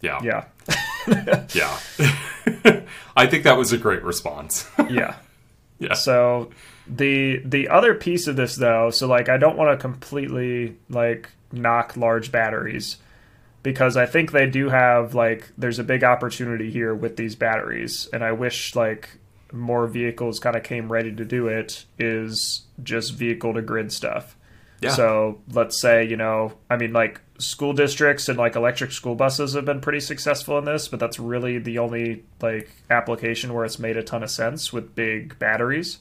Yeah. 0.00 0.20
yeah 0.22 0.44
Yeah. 1.54 1.78
I 3.16 3.26
think 3.26 3.42
that 3.42 3.56
was 3.58 3.72
a 3.72 3.78
great 3.78 4.04
response. 4.04 4.64
yeah 4.88 5.16
yeah. 5.80 5.94
So 5.94 6.50
the 6.86 7.38
the 7.44 7.68
other 7.68 7.94
piece 7.94 8.26
of 8.28 8.36
this 8.36 8.54
though, 8.56 8.90
so 8.90 9.06
like 9.08 9.28
I 9.28 9.38
don't 9.38 9.56
want 9.56 9.70
to 9.72 9.76
completely 9.80 10.76
like 10.88 11.30
knock 11.52 11.96
large 11.96 12.30
batteries 12.30 12.96
because 13.62 13.96
I 13.96 14.06
think 14.06 14.32
they 14.32 14.46
do 14.46 14.68
have 14.68 15.14
like 15.14 15.50
there's 15.58 15.78
a 15.78 15.84
big 15.84 16.04
opportunity 16.04 16.70
here 16.70 16.94
with 16.94 17.16
these 17.16 17.34
batteries 17.34 18.08
and 18.12 18.22
I 18.22 18.32
wish 18.32 18.74
like 18.74 19.08
more 19.52 19.86
vehicles 19.86 20.38
kind 20.38 20.56
of 20.56 20.62
came 20.62 20.90
ready 20.90 21.14
to 21.14 21.24
do 21.24 21.48
it 21.48 21.84
is 21.98 22.62
just 22.82 23.14
vehicle 23.14 23.54
to 23.54 23.62
grid 23.62 23.92
stuff. 23.92 24.36
Yeah. 24.80 24.90
So 24.90 25.40
let's 25.52 25.80
say, 25.80 26.04
you 26.04 26.16
know, 26.16 26.52
I 26.70 26.76
mean, 26.76 26.92
like 26.92 27.20
school 27.38 27.72
districts 27.72 28.28
and 28.28 28.38
like 28.38 28.54
electric 28.54 28.92
school 28.92 29.14
buses 29.14 29.54
have 29.54 29.64
been 29.64 29.80
pretty 29.80 30.00
successful 30.00 30.58
in 30.58 30.64
this, 30.64 30.86
but 30.88 31.00
that's 31.00 31.18
really 31.18 31.58
the 31.58 31.78
only 31.78 32.24
like 32.40 32.70
application 32.90 33.54
where 33.54 33.64
it's 33.64 33.78
made 33.78 33.96
a 33.96 34.02
ton 34.02 34.22
of 34.22 34.30
sense 34.30 34.72
with 34.72 34.94
big 34.94 35.38
batteries 35.38 35.98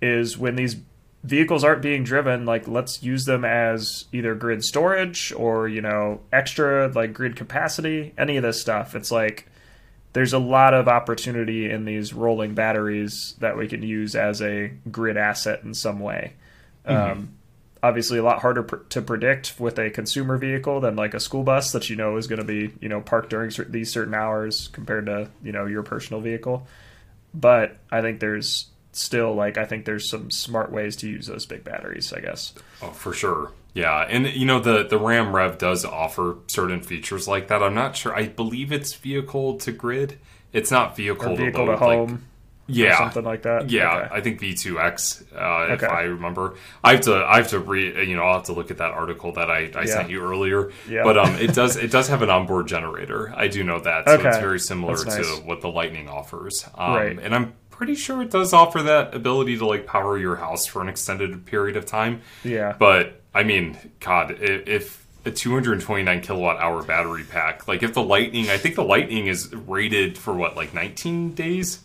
is 0.00 0.38
when 0.38 0.56
these 0.56 0.76
vehicles 1.26 1.64
aren't 1.64 1.82
being 1.82 2.04
driven, 2.04 2.46
like 2.46 2.68
let's 2.68 3.02
use 3.02 3.24
them 3.24 3.44
as 3.44 4.04
either 4.12 4.34
grid 4.34 4.64
storage 4.64 5.32
or, 5.36 5.68
you 5.68 5.82
know, 5.82 6.20
extra 6.32 6.88
like 6.88 7.12
grid 7.12 7.34
capacity, 7.34 8.14
any 8.16 8.36
of 8.36 8.44
this 8.44 8.60
stuff. 8.60 8.94
It's 8.94 9.10
like 9.10 9.48
there's 10.12 10.32
a 10.32 10.38
lot 10.38 10.72
of 10.72 10.86
opportunity 10.86 11.68
in 11.68 11.84
these 11.84 12.14
rolling 12.14 12.54
batteries 12.54 13.34
that 13.40 13.58
we 13.58 13.66
can 13.66 13.82
use 13.82 14.14
as 14.14 14.40
a 14.40 14.72
grid 14.90 15.16
asset 15.16 15.62
in 15.64 15.74
some 15.74 15.98
way. 15.98 16.34
Um, 16.86 17.36
obviously, 17.82 18.18
a 18.18 18.22
lot 18.22 18.40
harder 18.40 18.62
pr- 18.62 18.76
to 18.90 19.02
predict 19.02 19.58
with 19.58 19.78
a 19.80 19.90
consumer 19.90 20.38
vehicle 20.38 20.80
than 20.80 20.94
like 20.94 21.14
a 21.14 21.20
school 21.20 21.42
bus 21.42 21.72
that 21.72 21.90
you 21.90 21.96
know 21.96 22.16
is 22.16 22.28
going 22.28 22.38
to 22.38 22.44
be 22.44 22.72
you 22.80 22.88
know 22.88 23.00
parked 23.00 23.30
during 23.30 23.50
cer- 23.50 23.64
these 23.64 23.92
certain 23.92 24.14
hours 24.14 24.68
compared 24.68 25.06
to 25.06 25.28
you 25.42 25.50
know 25.50 25.66
your 25.66 25.82
personal 25.82 26.20
vehicle. 26.20 26.66
But 27.34 27.76
I 27.90 28.00
think 28.00 28.20
there's 28.20 28.66
still 28.98 29.34
like 29.34 29.58
I 29.58 29.64
think 29.64 29.84
there's 29.84 30.08
some 30.10 30.30
smart 30.30 30.72
ways 30.72 30.96
to 30.96 31.08
use 31.08 31.26
those 31.26 31.46
big 31.46 31.64
batteries. 31.64 32.12
I 32.12 32.20
guess. 32.20 32.54
Oh, 32.82 32.88
for 32.90 33.12
sure. 33.12 33.52
Yeah, 33.74 34.00
and 34.08 34.26
you 34.26 34.46
know 34.46 34.58
the 34.60 34.84
the 34.84 34.98
Ram 34.98 35.34
Rev 35.36 35.58
does 35.58 35.84
offer 35.84 36.36
certain 36.46 36.80
features 36.80 37.28
like 37.28 37.48
that. 37.48 37.62
I'm 37.62 37.74
not 37.74 37.94
sure. 37.96 38.14
I 38.16 38.26
believe 38.28 38.72
it's 38.72 38.94
vehicle 38.94 39.58
to 39.58 39.72
grid. 39.72 40.18
It's 40.52 40.70
not 40.70 40.96
vehicle, 40.96 41.32
Or 41.32 41.36
vehicle 41.36 41.66
to, 41.66 41.72
to 41.72 41.78
load, 41.78 41.80
like- 41.86 41.98
home, 42.08 42.24
yeah, 42.68 42.94
or 42.94 42.96
something 42.96 43.24
like 43.24 43.42
that. 43.42 43.68
Yeah, 43.68 43.94
Okay. 43.96 44.08
I 44.14 44.20
think 44.22 44.40
V2X, 44.40 45.22
uh, 45.36 45.74
if 45.74 45.82
I 45.84 46.02
remember. 46.02 46.54
I 46.82 46.92
have 46.92 47.02
to, 47.02 47.16
I 47.16 47.36
have 47.36 47.48
to 47.48 47.58
read. 47.58 48.08
You 48.08 48.16
know, 48.16 48.22
I'll 48.22 48.34
have 48.38 48.44
to 48.44 48.54
look 48.54 48.70
at 48.70 48.78
that 48.78 48.92
article 48.92 49.32
that 49.32 49.50
I, 49.50 49.70
I 49.74 49.84
sent 49.84 50.08
you 50.08 50.22
earlier. 50.22 50.72
Yeah. 50.88 51.02
But 51.04 51.18
um, 51.18 51.34
it 51.34 51.52
does, 51.54 51.76
it 51.76 51.90
does 51.90 52.08
have 52.08 52.22
an 52.22 52.30
onboard 52.30 52.66
generator. 52.68 53.32
I 53.36 53.48
do 53.48 53.62
know 53.62 53.78
that, 53.80 54.06
so 54.06 54.14
it's 54.14 54.38
very 54.38 54.58
similar 54.60 54.96
That's 54.96 55.16
to 55.16 55.22
what 55.44 55.60
the 55.60 55.68
Lightning 55.68 56.08
offers. 56.08 56.64
Um, 56.74 56.94
Right. 56.94 57.18
And 57.18 57.34
I'm 57.34 57.52
pretty 57.76 57.94
sure 57.94 58.22
it 58.22 58.30
does 58.30 58.52
offer 58.52 58.82
that 58.82 59.14
ability 59.14 59.58
to 59.58 59.66
like 59.66 59.86
power 59.86 60.16
your 60.18 60.36
house 60.36 60.66
for 60.66 60.80
an 60.82 60.88
extended 60.88 61.44
period 61.46 61.76
of 61.76 61.86
time. 61.86 62.22
Yeah. 62.44 62.74
But 62.78 63.20
I 63.34 63.42
mean, 63.42 63.76
God, 64.00 64.32
i- 64.32 64.62
if 64.66 65.06
a 65.24 65.30
229 65.30 66.20
kilowatt 66.20 66.58
hour 66.58 66.82
battery 66.82 67.24
pack, 67.24 67.66
like 67.68 67.82
if 67.82 67.92
the 67.94 68.02
Lightning, 68.02 68.48
I 68.48 68.56
think 68.58 68.76
the 68.76 68.84
Lightning 68.84 69.26
is 69.26 69.52
rated 69.54 70.16
for 70.16 70.32
what, 70.32 70.56
like 70.56 70.72
19 70.72 71.34
days. 71.34 71.80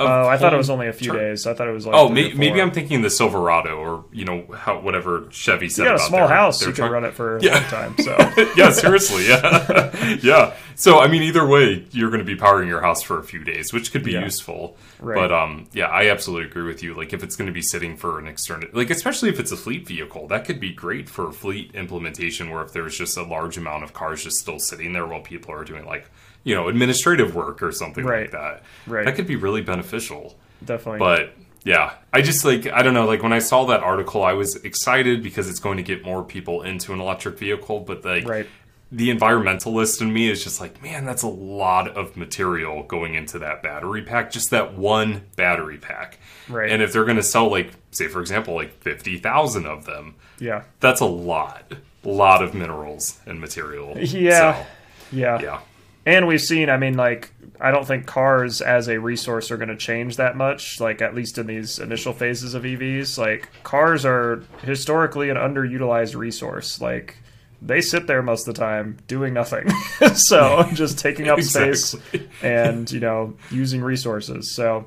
Oh, 0.00 0.28
I 0.28 0.36
thought 0.38 0.54
it 0.54 0.56
was 0.56 0.70
only 0.70 0.86
a 0.86 0.92
few 0.92 1.12
days. 1.12 1.44
I 1.46 1.54
thought 1.54 1.66
it 1.66 1.72
was 1.72 1.84
like. 1.84 1.96
Oh, 1.96 2.08
may, 2.08 2.32
maybe. 2.32 2.62
I'm 2.62 2.70
thinking 2.70 3.02
the 3.02 3.10
Silverado 3.10 3.76
or 3.78 4.04
you 4.12 4.24
know 4.24 4.46
how, 4.54 4.78
whatever 4.80 5.26
Chevy 5.30 5.68
said. 5.68 5.82
You 5.82 5.88
got 5.88 5.96
a 5.96 5.98
small 5.98 6.28
their- 6.28 6.36
house. 6.36 6.60
their 6.60 6.68
You 6.68 6.74
can 6.74 6.82
truck. 6.82 6.92
run 6.92 7.04
it 7.04 7.14
for 7.14 7.38
a 7.38 7.42
long 7.42 7.62
time. 7.64 7.96
So. 7.98 8.16
yeah, 8.56 8.70
seriously, 8.70 9.26
yeah, 9.28 10.16
yeah. 10.22 10.54
So 10.76 11.00
I 11.00 11.08
mean, 11.08 11.22
either 11.24 11.44
way, 11.44 11.84
you're 11.90 12.10
going 12.10 12.20
to 12.20 12.24
be 12.24 12.36
powering 12.36 12.68
your 12.68 12.80
house 12.80 13.02
for 13.02 13.18
a 13.18 13.24
few 13.24 13.42
days, 13.42 13.72
which 13.72 13.90
could 13.90 14.04
be 14.04 14.12
Yeah. 14.12 14.22
useful. 14.24 14.76
Right. 15.00 15.16
But 15.16 15.32
um, 15.32 15.66
yeah, 15.72 15.86
I 15.86 16.10
absolutely 16.10 16.46
agree 16.48 16.62
with 16.64 16.82
you. 16.82 16.94
Like, 16.94 17.12
if 17.12 17.24
it's 17.24 17.34
going 17.34 17.46
to 17.48 17.52
be 17.52 17.62
sitting 17.62 17.96
for 17.96 18.20
an 18.20 18.28
external, 18.28 18.68
like 18.72 18.90
especially 18.90 19.30
if 19.30 19.40
it's 19.40 19.50
a 19.50 19.56
fleet 19.56 19.86
vehicle, 19.88 20.28
that 20.28 20.44
could 20.44 20.60
be 20.60 20.72
great 20.72 21.08
for 21.08 21.32
fleet 21.32 21.74
implementation. 21.74 22.50
Where 22.50 22.62
if 22.62 22.72
there's 22.72 22.96
just 22.96 23.16
a 23.16 23.24
large 23.24 23.58
amount 23.58 23.82
of 23.82 23.92
cars 23.94 24.22
just 24.22 24.36
still 24.38 24.60
sitting 24.60 24.92
there 24.92 25.06
while 25.06 25.22
people 25.22 25.52
are 25.52 25.64
doing 25.64 25.84
like 25.84 26.08
you 26.44 26.54
know 26.54 26.68
administrative 26.68 27.34
work 27.34 27.62
or 27.62 27.72
something 27.72 28.04
Right. 28.04 28.22
like 28.22 28.30
that, 28.32 28.62
Right. 28.86 29.04
that 29.04 29.14
could 29.16 29.26
be 29.26 29.36
really 29.36 29.62
beneficial. 29.62 30.38
Definitely. 30.64 30.98
But 31.00 31.34
yeah, 31.64 31.92
I 32.12 32.22
just 32.22 32.44
like 32.44 32.66
I 32.66 32.82
don't 32.82 32.94
know. 32.94 33.06
Like 33.06 33.22
when 33.22 33.32
I 33.32 33.38
saw 33.40 33.64
that 33.66 33.82
article, 33.82 34.22
I 34.24 34.32
was 34.32 34.56
excited 34.56 35.22
because 35.22 35.48
it's 35.48 35.60
going 35.60 35.76
to 35.76 35.82
get 35.82 36.04
more 36.04 36.22
people 36.24 36.62
into 36.62 36.92
an 36.92 37.00
electric 37.00 37.38
vehicle. 37.38 37.80
But 37.80 38.04
like 38.04 38.26
Right. 38.26 38.46
the 38.90 39.10
environmentalist 39.14 40.00
in 40.00 40.12
me 40.12 40.30
is 40.30 40.42
just 40.42 40.60
like, 40.60 40.82
man, 40.82 41.04
that's 41.04 41.22
a 41.22 41.28
lot 41.28 41.88
of 41.88 42.16
material 42.16 42.84
going 42.84 43.14
into 43.14 43.38
that 43.40 43.62
battery 43.62 44.02
pack. 44.02 44.30
Just 44.30 44.50
that 44.50 44.74
one 44.78 45.22
battery 45.36 45.76
pack. 45.78 46.18
Right. 46.48 46.70
And 46.70 46.80
if 46.80 46.92
they're 46.92 47.04
going 47.04 47.16
to 47.18 47.22
sell 47.22 47.50
like, 47.50 47.72
say 47.90 48.08
for 48.08 48.20
example, 48.20 48.54
like 48.54 48.72
fifty 48.80 49.18
thousand 49.18 49.66
of 49.66 49.84
them, 49.84 50.14
yeah. 50.38 50.62
that's 50.80 51.00
a 51.02 51.06
lot, 51.06 51.70
lot 52.04 52.42
of 52.42 52.54
minerals 52.54 53.20
and 53.26 53.40
material. 53.40 53.94
Yeah. 53.98 54.54
So, 54.54 54.66
Yeah. 55.12 55.40
yeah. 55.40 55.60
And 56.08 56.26
we've 56.26 56.40
seen, 56.40 56.70
I 56.70 56.78
mean, 56.78 56.94
like, 56.94 57.34
I 57.60 57.70
don't 57.70 57.86
think 57.86 58.06
cars 58.06 58.62
as 58.62 58.88
a 58.88 58.98
resource 58.98 59.50
are 59.50 59.58
going 59.58 59.68
to 59.68 59.76
change 59.76 60.16
that 60.16 60.38
much, 60.38 60.80
like, 60.80 61.02
at 61.02 61.14
least 61.14 61.36
in 61.36 61.46
these 61.46 61.78
initial 61.78 62.14
phases 62.14 62.54
of 62.54 62.62
EVs. 62.62 63.18
Like, 63.18 63.50
cars 63.62 64.06
are 64.06 64.42
historically 64.62 65.28
an 65.28 65.36
underutilized 65.36 66.16
resource. 66.16 66.80
Like, 66.80 67.18
they 67.60 67.82
sit 67.82 68.06
there 68.06 68.22
most 68.22 68.48
of 68.48 68.54
the 68.54 68.58
time 68.58 68.96
doing 69.06 69.34
nothing. 69.34 69.68
so, 70.14 70.66
just 70.72 70.98
taking 70.98 71.28
up 71.28 71.42
space 71.42 71.94
and, 72.42 72.90
you 72.90 73.00
know, 73.00 73.36
using 73.50 73.82
resources. 73.82 74.54
So, 74.54 74.86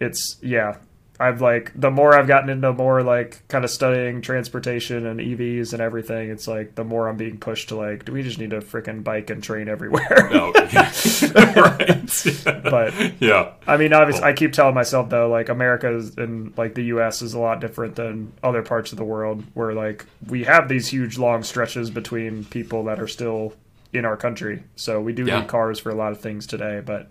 it's, 0.00 0.36
yeah. 0.42 0.78
I've 1.20 1.40
like 1.42 1.72
the 1.78 1.90
more 1.90 2.18
I've 2.18 2.26
gotten 2.26 2.48
into 2.48 2.72
more 2.72 3.02
like 3.02 3.46
kind 3.48 3.64
of 3.64 3.70
studying 3.70 4.22
transportation 4.22 5.04
and 5.06 5.20
EVs 5.20 5.72
and 5.74 5.82
everything, 5.82 6.30
it's 6.30 6.48
like 6.48 6.74
the 6.76 6.84
more 6.84 7.08
I'm 7.08 7.16
being 7.18 7.36
pushed 7.38 7.68
to 7.68 7.76
like, 7.76 8.06
do 8.06 8.12
we 8.12 8.22
just 8.22 8.38
need 8.38 8.50
to 8.50 8.60
freaking 8.60 9.04
bike 9.04 9.28
and 9.28 9.42
train 9.42 9.68
everywhere? 9.68 10.30
Yeah. 10.32 10.50
right. 11.34 12.62
But 12.64 12.94
yeah. 13.20 13.52
I 13.66 13.76
mean, 13.76 13.92
obviously, 13.92 14.24
I 14.24 14.32
keep 14.32 14.52
telling 14.52 14.74
myself 14.74 15.10
though, 15.10 15.28
like 15.28 15.48
America 15.50 15.94
is, 15.94 16.16
and 16.16 16.56
like 16.56 16.74
the 16.74 16.84
U.S. 16.84 17.22
is 17.22 17.34
a 17.34 17.38
lot 17.38 17.60
different 17.60 17.96
than 17.96 18.32
other 18.42 18.62
parts 18.62 18.92
of 18.92 18.98
the 18.98 19.04
world, 19.04 19.44
where 19.54 19.74
like 19.74 20.06
we 20.26 20.44
have 20.44 20.68
these 20.68 20.88
huge 20.88 21.18
long 21.18 21.42
stretches 21.42 21.90
between 21.90 22.44
people 22.46 22.84
that 22.84 22.98
are 22.98 23.08
still 23.08 23.52
in 23.92 24.04
our 24.04 24.16
country. 24.16 24.62
So 24.76 25.00
we 25.00 25.12
do 25.12 25.26
Yeah. 25.26 25.40
need 25.40 25.48
cars 25.48 25.78
for 25.80 25.90
a 25.90 25.94
lot 25.94 26.12
of 26.12 26.20
things 26.20 26.46
today, 26.46 26.80
but 26.84 27.08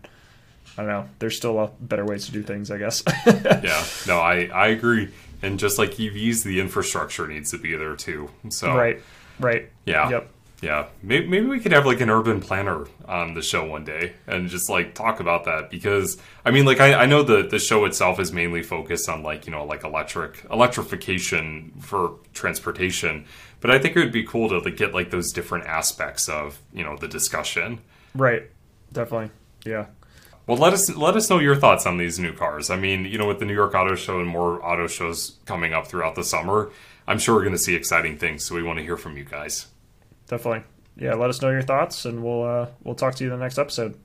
I 0.79 0.83
don't 0.83 0.91
know. 0.91 1.09
There's 1.19 1.35
still 1.35 1.59
a 1.59 1.67
better 1.81 2.05
ways 2.05 2.27
to 2.27 2.31
do 2.31 2.41
things, 2.41 2.71
I 2.71 2.77
guess. 2.77 3.03
Yeah, 3.25 3.85
no, 4.07 4.17
I, 4.17 4.45
I 4.45 4.67
agree. 4.67 5.09
And 5.41 5.59
just 5.59 5.77
like 5.77 5.91
EVs, 5.91 6.43
the 6.43 6.61
infrastructure 6.61 7.27
needs 7.27 7.51
to 7.51 7.57
be 7.57 7.75
there 7.75 7.97
too. 7.97 8.29
So 8.47 8.73
right, 8.73 9.01
right. 9.41 9.69
yeah, 9.85 10.09
Yep. 10.09 10.29
Yeah, 10.61 10.87
maybe, 11.03 11.27
maybe 11.27 11.47
we 11.47 11.59
could 11.59 11.73
have 11.73 11.85
like 11.85 11.99
an 11.99 12.09
urban 12.09 12.39
planner 12.39 12.85
on 13.05 13.33
the 13.33 13.41
show 13.41 13.65
one 13.65 13.83
day 13.83 14.13
and 14.25 14.47
just 14.47 14.69
like 14.69 14.93
talk 14.93 15.19
about 15.19 15.43
that 15.45 15.69
because 15.69 16.17
I 16.45 16.51
mean, 16.51 16.63
like 16.63 16.79
I, 16.79 16.93
I 16.93 17.05
know 17.07 17.23
the 17.23 17.43
the 17.43 17.59
show 17.59 17.83
itself 17.83 18.17
is 18.17 18.31
mainly 18.31 18.63
focused 18.63 19.09
on 19.09 19.21
like 19.21 19.45
you 19.45 19.51
know 19.51 19.65
like 19.65 19.83
electric 19.83 20.45
electrification 20.49 21.73
for 21.81 22.19
transportation, 22.33 23.25
but 23.59 23.69
I 23.69 23.79
think 23.79 23.97
it 23.97 23.99
would 23.99 24.13
be 24.13 24.23
cool 24.23 24.47
to 24.47 24.59
like, 24.59 24.77
get 24.77 24.93
like 24.93 25.11
those 25.11 25.33
different 25.33 25.65
aspects 25.65 26.29
of 26.29 26.59
you 26.73 26.85
know 26.85 26.95
the 26.95 27.09
discussion. 27.09 27.79
Right. 28.15 28.49
Definitely. 28.93 29.31
Yeah. 29.65 29.87
Well, 30.49 30.57
let 30.57 30.73
us 30.73 30.89
let 30.95 31.15
us 31.15 31.29
know 31.29 31.37
your 31.37 31.55
thoughts 31.55 31.85
on 31.85 31.97
these 31.97 32.17
new 32.17 32.33
cars. 32.33 32.69
I 32.69 32.75
mean, 32.75 33.05
you 33.05 33.17
know, 33.17 33.27
with 33.27 33.37
the 33.37 33.45
New 33.45 33.53
York 33.53 33.75
Auto 33.75 33.95
Show 33.95 34.19
and 34.19 34.27
more 34.27 34.65
auto 34.65 34.87
shows 34.87 35.37
coming 35.45 35.73
up 35.73 35.85
throughout 35.85 36.15
the 36.15 36.23
summer, 36.23 36.71
I'm 37.07 37.19
sure 37.19 37.35
we're 37.35 37.43
going 37.43 37.53
to 37.53 37.59
see 37.59 37.75
exciting 37.75 38.17
things. 38.17 38.43
So 38.43 38.55
we 38.55 38.63
want 38.63 38.79
to 38.79 38.83
hear 38.83 38.97
from 38.97 39.15
you 39.15 39.23
guys 39.23 39.67
definitely. 40.29 40.63
Yeah, 40.95 41.15
let 41.15 41.29
us 41.29 41.41
know 41.41 41.49
your 41.49 41.61
thoughts, 41.61 42.05
and 42.05 42.23
we'll 42.23 42.43
uh, 42.43 42.67
we'll 42.83 42.95
talk 42.95 43.15
to 43.15 43.23
you 43.23 43.33
in 43.33 43.37
the 43.37 43.43
next 43.43 43.57
episode. 43.57 43.97